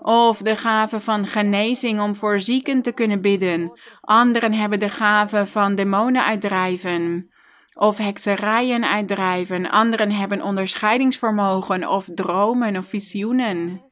[0.00, 3.72] Of de gave van genezing om voor zieken te kunnen bidden.
[4.00, 7.30] Anderen hebben de gave van demonen uitdrijven.
[7.74, 9.70] Of hekserijen uitdrijven.
[9.70, 13.82] Anderen hebben onderscheidingsvermogen of dromen of visioenen.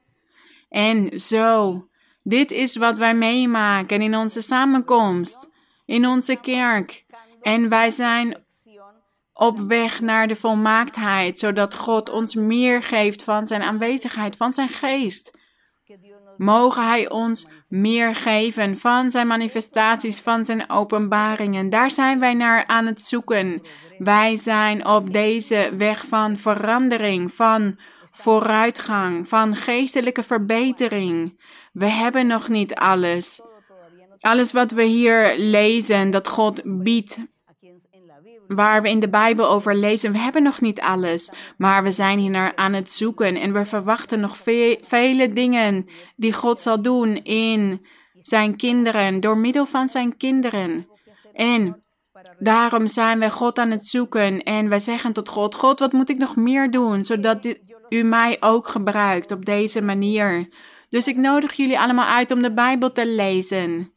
[0.69, 1.81] En zo,
[2.23, 5.49] dit is wat wij meemaken in onze samenkomst,
[5.85, 7.05] in onze kerk.
[7.41, 8.45] En wij zijn
[9.37, 14.69] op weg naar de volmaaktheid, zodat God ons meer geeft van zijn aanwezigheid, van zijn
[14.69, 15.37] geest.
[16.37, 21.69] Mogen Hij ons meer geven van Zijn manifestaties, van Zijn openbaringen.
[21.69, 23.61] Daar zijn wij naar aan het zoeken.
[23.97, 31.41] Wij zijn op deze weg van verandering, van vooruitgang, van geestelijke verbetering.
[31.71, 33.41] We hebben nog niet alles.
[34.19, 37.17] Alles wat we hier lezen, dat God biedt,
[38.47, 42.19] waar we in de Bijbel over lezen, we hebben nog niet alles, maar we zijn
[42.19, 44.37] hier aan het zoeken en we verwachten nog
[44.81, 45.85] vele dingen
[46.15, 47.85] die God zal doen in
[48.19, 50.87] zijn kinderen, door middel van zijn kinderen.
[51.33, 51.83] En
[52.39, 56.09] daarom zijn we God aan het zoeken en wij zeggen tot God, God, wat moet
[56.09, 57.57] ik nog meer doen, zodat
[57.89, 60.49] u mij ook gebruikt op deze manier.
[60.89, 63.91] Dus ik nodig jullie allemaal uit om de Bijbel te lezen.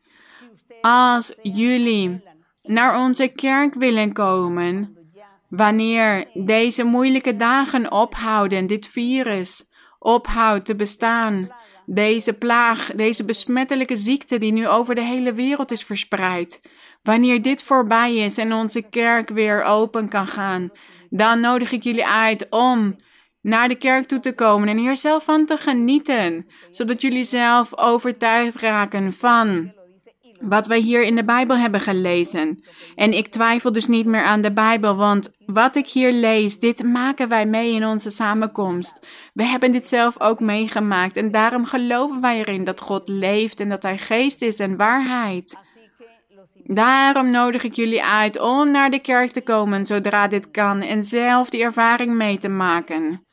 [0.80, 2.22] Als jullie
[2.62, 4.96] naar onze kerk willen komen,
[5.48, 11.48] wanneer deze moeilijke dagen ophouden, dit virus ophoudt te bestaan,
[11.86, 16.60] deze plaag, deze besmettelijke ziekte die nu over de hele wereld is verspreid.
[17.02, 20.70] Wanneer dit voorbij is en onze kerk weer open kan gaan,
[21.10, 22.96] dan nodig ik jullie uit om
[23.40, 27.78] naar de kerk toe te komen en hier zelf van te genieten, zodat jullie zelf
[27.78, 29.72] overtuigd raken van
[30.40, 32.64] wat wij hier in de Bijbel hebben gelezen.
[32.94, 36.82] En ik twijfel dus niet meer aan de Bijbel, want wat ik hier lees, dit
[36.82, 39.06] maken wij mee in onze samenkomst.
[39.32, 43.68] We hebben dit zelf ook meegemaakt en daarom geloven wij erin dat God leeft en
[43.68, 45.58] dat Hij geest is en waarheid.
[46.64, 51.02] Daarom nodig ik jullie uit om naar de kerk te komen zodra dit kan en
[51.02, 53.24] zelf die ervaring mee te maken.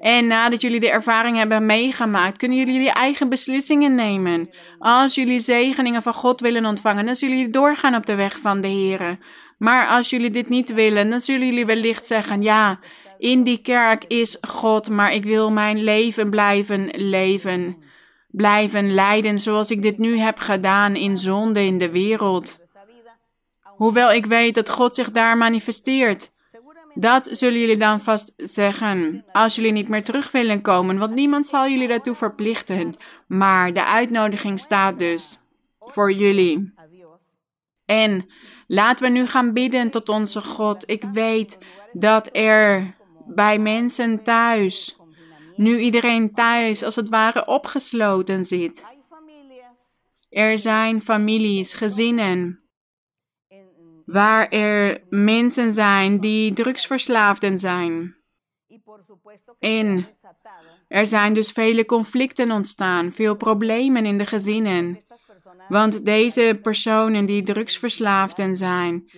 [0.00, 4.50] En nadat jullie de ervaring hebben meegemaakt, kunnen jullie jullie eigen beslissingen nemen.
[4.78, 8.60] Als jullie zegeningen van God willen ontvangen, dan zullen jullie doorgaan op de weg van
[8.60, 9.18] de Heer.
[9.58, 12.80] Maar als jullie dit niet willen, dan zullen jullie wellicht zeggen: Ja,
[13.18, 17.76] in die kerk is God, maar ik wil mijn leven blijven leven.
[18.30, 22.58] Blijven leiden zoals ik dit nu heb gedaan in zonde in de wereld.
[23.62, 26.30] Hoewel ik weet dat God zich daar manifesteert.
[26.94, 31.46] Dat zullen jullie dan vast zeggen als jullie niet meer terug willen komen, want niemand
[31.46, 32.96] zal jullie daartoe verplichten.
[33.26, 35.38] Maar de uitnodiging staat dus
[35.78, 36.74] voor jullie.
[37.84, 38.26] En
[38.66, 40.90] laten we nu gaan bidden tot onze God.
[40.90, 41.58] Ik weet
[41.92, 42.94] dat er
[43.26, 44.96] bij mensen thuis,
[45.56, 48.84] nu iedereen thuis als het ware opgesloten zit.
[50.30, 52.67] Er zijn families, gezinnen
[54.08, 58.16] waar er mensen zijn die drugsverslaafden zijn.
[59.58, 60.06] En
[60.88, 64.98] er zijn dus vele conflicten ontstaan, veel problemen in de gezinnen.
[65.68, 69.10] Want deze personen die drugsverslaafden zijn,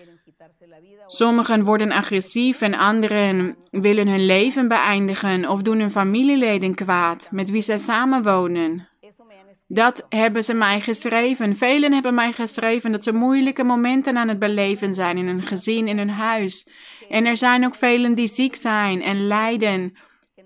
[1.06, 7.50] sommigen worden agressief en anderen willen hun leven beëindigen of doen hun familieleden kwaad met
[7.50, 8.89] wie zij samenwonen.
[9.72, 11.56] Dat hebben ze mij geschreven.
[11.56, 15.88] Velen hebben mij geschreven dat ze moeilijke momenten aan het beleven zijn in hun gezin,
[15.88, 16.68] in hun huis.
[17.08, 19.96] En er zijn ook velen die ziek zijn en lijden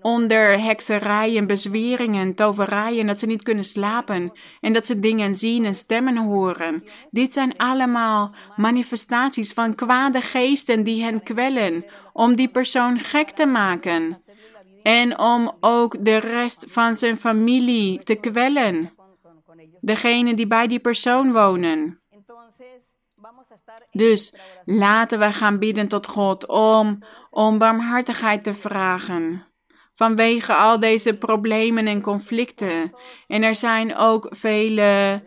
[0.01, 5.75] onder hekserijen, bezweringen, toverijen, dat ze niet kunnen slapen en dat ze dingen zien en
[5.75, 6.83] stemmen horen.
[7.09, 13.45] Dit zijn allemaal manifestaties van kwade geesten die hen kwellen, om die persoon gek te
[13.45, 14.17] maken
[14.83, 18.94] en om ook de rest van zijn familie te kwellen
[19.85, 21.99] degene die bij die persoon wonen.
[23.91, 29.45] Dus laten we gaan bidden tot God om, om barmhartigheid te vragen.
[29.91, 32.95] Vanwege al deze problemen en conflicten.
[33.27, 35.21] En er zijn ook vele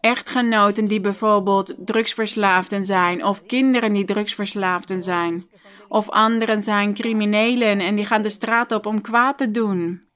[0.00, 5.46] echtgenoten die bijvoorbeeld drugsverslaafden zijn, of kinderen die drugsverslaafden zijn.
[5.88, 10.11] Of anderen zijn criminelen en die gaan de straat op om kwaad te doen.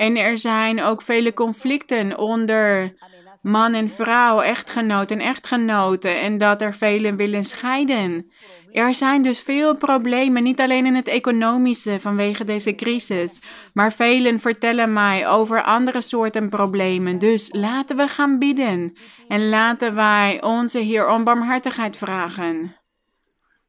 [0.00, 2.94] En er zijn ook vele conflicten onder
[3.42, 8.30] man en vrouw, echtgenoot en echtgenoten, en dat er velen willen scheiden.
[8.72, 13.40] Er zijn dus veel problemen, niet alleen in het economische vanwege deze crisis,
[13.72, 17.18] maar velen vertellen mij over andere soorten problemen.
[17.18, 18.96] Dus laten we gaan bidden
[19.28, 22.76] en laten wij onze Heer om barmhartigheid vragen.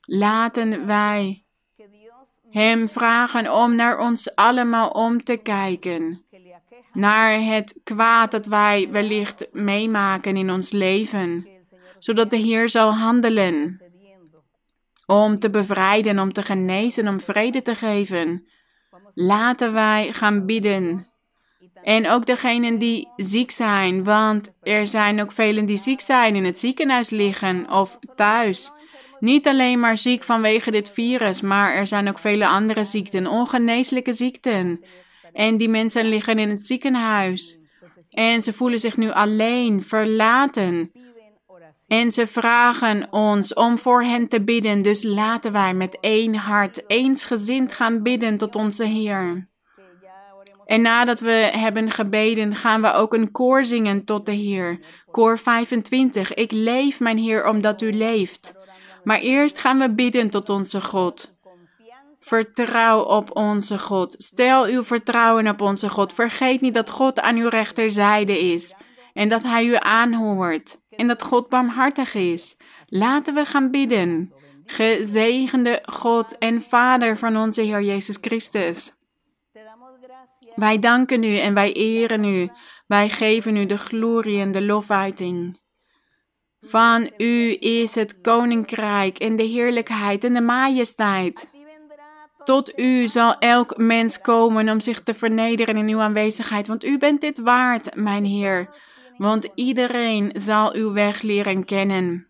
[0.01, 1.45] Laten wij
[2.51, 6.25] Hem vragen om naar ons allemaal om te kijken
[6.93, 11.47] naar het kwaad dat wij wellicht meemaken in ons leven,
[11.99, 13.81] zodat de Heer zal handelen
[15.05, 18.47] om te bevrijden, om te genezen, om vrede te geven.
[19.13, 21.05] Laten wij gaan bidden.
[21.83, 26.45] En ook degenen die ziek zijn, want er zijn ook velen die ziek zijn, in
[26.45, 28.71] het ziekenhuis liggen of thuis.
[29.21, 34.13] Niet alleen maar ziek vanwege dit virus, maar er zijn ook vele andere ziekten, ongeneeslijke
[34.13, 34.83] ziekten.
[35.33, 37.59] En die mensen liggen in het ziekenhuis.
[38.09, 40.91] En ze voelen zich nu alleen, verlaten.
[41.87, 44.81] En ze vragen ons om voor hen te bidden.
[44.81, 49.49] Dus laten wij met één hart, eensgezind gaan bidden tot onze Heer.
[50.65, 54.79] En nadat we hebben gebeden, gaan we ook een koor zingen tot de Heer.
[55.11, 56.33] Koor 25.
[56.33, 58.59] Ik leef, mijn Heer, omdat u leeft.
[59.03, 61.33] Maar eerst gaan we bidden tot onze God.
[62.19, 64.15] Vertrouw op onze God.
[64.17, 66.13] Stel uw vertrouwen op onze God.
[66.13, 68.75] Vergeet niet dat God aan uw rechterzijde is.
[69.13, 70.77] En dat Hij u aanhoort.
[70.89, 72.57] En dat God barmhartig is.
[72.85, 74.33] Laten we gaan bidden.
[74.65, 78.93] Gezegende God en Vader van onze Heer Jezus Christus.
[80.55, 82.49] Wij danken u en wij eren u.
[82.87, 85.60] Wij geven u de glorie en de lofuiting.
[86.65, 91.49] Van u is het koninkrijk en de heerlijkheid en de majesteit.
[92.43, 96.97] Tot u zal elk mens komen om zich te vernederen in uw aanwezigheid, want u
[96.97, 98.69] bent dit waard, mijn Heer.
[99.17, 102.27] Want iedereen zal uw weg leren kennen.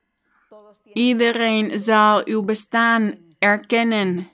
[0.93, 4.29] Iedereen zal uw bestaan erkennen.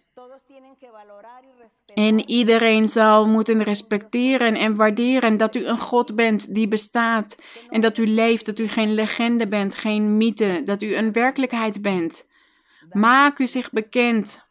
[1.97, 7.35] En iedereen zal moeten respecteren en waarderen dat u een God bent die bestaat.
[7.69, 11.81] En dat u leeft, dat u geen legende bent, geen mythe, dat u een werkelijkheid
[11.81, 12.27] bent.
[12.89, 14.45] Maak u zich bekend.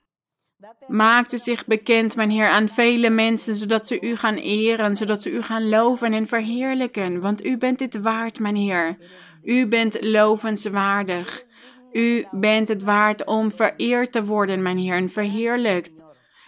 [0.87, 5.23] Maakt u zich bekend, mijn Heer, aan vele mensen, zodat ze u gaan eren, zodat
[5.23, 7.21] ze u gaan loven en verheerlijken.
[7.21, 8.97] Want u bent dit waard, mijn Heer.
[9.43, 11.45] U bent lovenswaardig.
[11.93, 16.06] U bent het waard om vereerd te worden, mijn Heer, en verheerlijkt.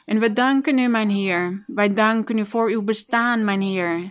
[0.09, 1.65] En we danken u, mijn Heer.
[1.67, 4.11] Wij danken u voor uw bestaan, mijn Heer.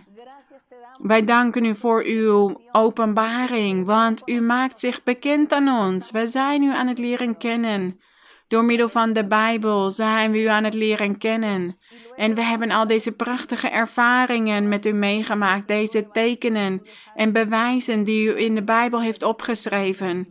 [1.02, 6.10] Wij danken u voor uw openbaring, want u maakt zich bekend aan ons.
[6.10, 8.00] Wij zijn u aan het leren kennen.
[8.48, 11.78] Door middel van de Bijbel zijn we u aan het leren kennen.
[12.16, 16.82] En we hebben al deze prachtige ervaringen met u meegemaakt, deze tekenen
[17.14, 20.28] en bewijzen die u in de Bijbel heeft opgeschreven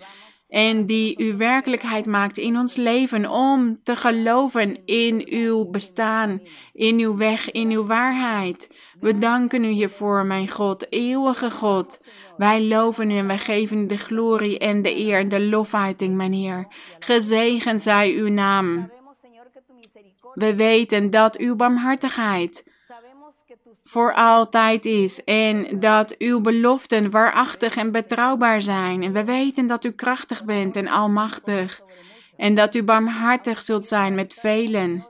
[0.48, 6.42] en die u werkelijkheid maakt in ons leven om te geloven in uw bestaan,
[6.74, 8.70] in uw weg, in uw waarheid.
[9.00, 12.08] We danken u hiervoor, mijn God, eeuwige God.
[12.38, 16.34] Wij loven u en wij geven de glorie en de eer en de lofuiting, mijn
[16.34, 16.68] Heer.
[17.00, 18.92] Gezegend zij uw naam.
[20.34, 22.66] We weten dat uw barmhartigheid
[23.84, 29.04] voor altijd is en dat uw beloften waarachtig en betrouwbaar zijn.
[29.04, 31.82] En we weten dat u krachtig bent en almachtig
[32.38, 35.08] en dat u barmhartig zult zijn met velen.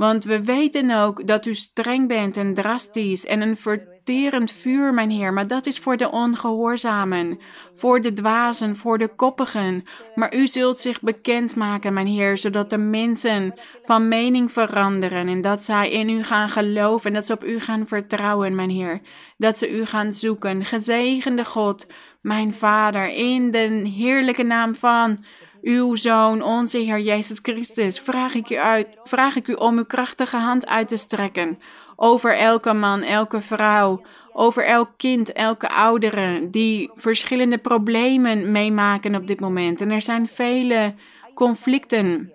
[0.00, 5.10] Want we weten ook dat u streng bent en drastisch en een verterend vuur, mijn
[5.10, 5.32] Heer.
[5.32, 7.38] Maar dat is voor de ongehoorzamen,
[7.72, 9.84] voor de dwazen, voor de koppigen.
[10.14, 15.28] Maar u zult zich bekendmaken, mijn Heer, zodat de mensen van mening veranderen.
[15.28, 18.70] En dat zij in u gaan geloven en dat ze op u gaan vertrouwen, mijn
[18.70, 19.00] Heer.
[19.36, 20.64] Dat ze u gaan zoeken.
[20.64, 21.86] Gezegende God,
[22.20, 25.18] mijn Vader, in de heerlijke naam van
[25.62, 29.84] uw Zoon, onze Heer Jezus Christus, vraag ik, u uit, vraag ik u om uw
[29.84, 31.58] krachtige hand uit te strekken
[32.02, 34.02] over elke man, elke vrouw,
[34.32, 39.80] over elk kind, elke oudere die verschillende problemen meemaken op dit moment.
[39.80, 40.94] En er zijn vele
[41.34, 42.32] conflicten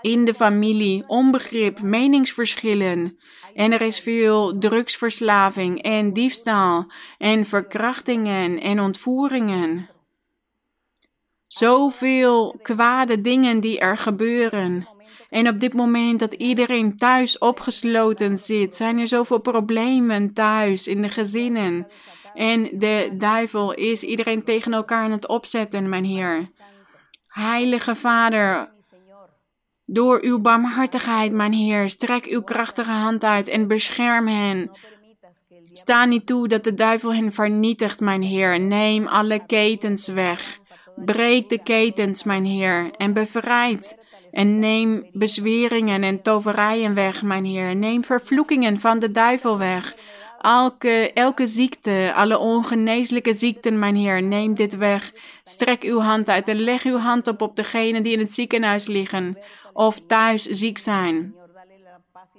[0.00, 3.18] in de familie, onbegrip, meningsverschillen.
[3.54, 9.88] En er is veel drugsverslaving en diefstal en verkrachtingen en ontvoeringen.
[11.58, 14.88] Zoveel kwade dingen die er gebeuren.
[15.28, 21.02] En op dit moment dat iedereen thuis opgesloten zit, zijn er zoveel problemen thuis in
[21.02, 21.86] de gezinnen.
[22.34, 26.46] En de duivel is iedereen tegen elkaar aan het opzetten, mijn Heer.
[27.26, 28.72] Heilige Vader,
[29.84, 34.70] door uw barmhartigheid, mijn Heer, strek uw krachtige hand uit en bescherm hen.
[35.72, 38.60] Sta niet toe dat de duivel hen vernietigt, mijn Heer.
[38.60, 40.58] Neem alle ketens weg.
[41.04, 43.98] Breek de ketens, mijn Heer, en bevrijd.
[44.30, 47.76] En neem bezweringen en toverijen weg, mijn Heer.
[47.76, 49.96] Neem vervloekingen van de duivel weg.
[50.40, 55.12] Elke, elke ziekte, alle ongeneeslijke ziekten, mijn Heer, neem dit weg.
[55.44, 58.86] Strek uw hand uit en leg uw hand op op degenen die in het ziekenhuis
[58.86, 59.38] liggen
[59.72, 61.34] of thuis ziek zijn.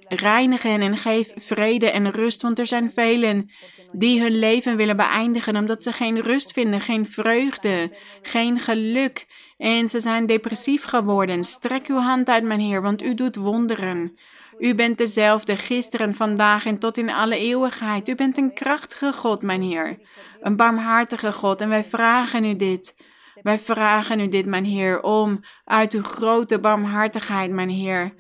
[0.10, 3.50] Reinig hen en geef vrede en rust, want er zijn velen
[3.92, 7.92] die hun leven willen beëindigen omdat ze geen rust vinden, geen vreugde,
[8.22, 11.44] geen geluk en ze zijn depressief geworden.
[11.44, 14.18] Strek uw hand uit, mijn Heer, want u doet wonderen.
[14.60, 18.10] U bent dezelfde gisteren, vandaag en tot in alle eeuwigheid.
[18.10, 19.98] U bent een krachtige God, mijn Heer,
[20.42, 22.96] een barmhartige God en wij vragen u dit.
[23.42, 28.14] Wij vragen u dit, mijn Heer, om uit uw grote barmhartigheid, mijn Heer,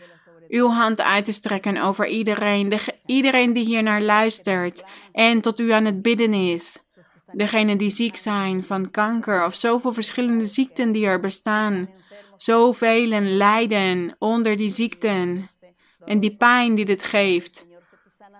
[0.49, 5.59] uw hand uit te strekken over iedereen, de, iedereen die hier naar luistert en tot
[5.59, 6.79] u aan het bidden is.
[7.31, 11.89] Degenen die ziek zijn van kanker of zoveel verschillende ziekten die er bestaan.
[12.37, 15.49] Zoveel lijden onder die ziekten
[16.05, 17.67] en die pijn die dit geeft.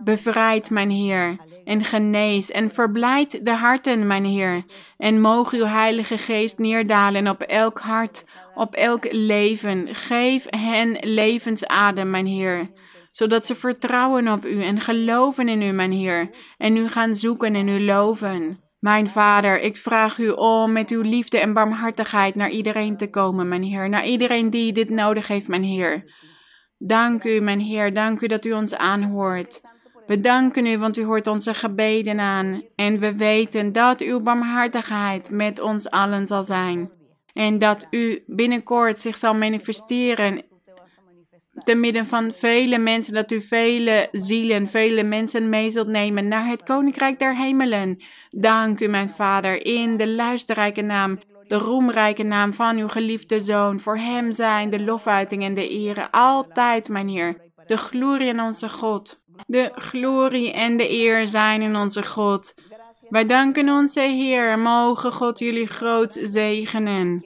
[0.03, 4.63] bevrijd, mijn Heer, en genees en verblijd de harten, mijn Heer.
[4.97, 8.25] En mogen uw Heilige Geest neerdalen op elk hart,
[8.59, 9.87] op elk leven.
[9.95, 12.69] Geef hen levensadem, mijn Heer
[13.11, 17.55] zodat ze vertrouwen op u en geloven in u, mijn Heer, en u gaan zoeken
[17.55, 18.59] en u loven.
[18.79, 23.47] Mijn Vader, ik vraag u om met uw liefde en barmhartigheid naar iedereen te komen,
[23.47, 26.03] mijn Heer, naar iedereen die dit nodig heeft, mijn Heer.
[26.77, 29.61] Dank u, mijn Heer, dank u dat u ons aanhoort.
[30.05, 32.61] We danken u, want u hoort onze gebeden aan.
[32.75, 36.98] En we weten dat uw barmhartigheid met ons allen zal zijn.
[37.39, 40.41] En dat u binnenkort zich zal manifesteren
[41.63, 46.45] te midden van vele mensen, dat u vele zielen, vele mensen mee zult nemen naar
[46.45, 48.03] het Koninkrijk der Hemelen.
[48.29, 53.79] Dank u, mijn Vader, in de luisterrijke naam, de roemrijke naam van uw geliefde Zoon.
[53.79, 57.41] Voor hem zijn de lofuiting en de ere altijd, mijn Heer.
[57.65, 59.21] De glorie in onze God.
[59.47, 62.53] De glorie en de eer zijn in onze God.
[63.09, 64.59] Wij danken onze Heer.
[64.59, 67.25] Mogen God jullie groot zegenen.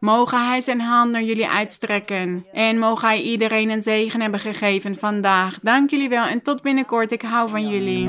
[0.00, 2.46] Mogen Hij zijn hand naar jullie uitstrekken.
[2.52, 5.58] En mogen Hij iedereen een zegen hebben gegeven vandaag.
[5.62, 7.12] Dank jullie wel en tot binnenkort.
[7.12, 8.08] Ik hou van jullie.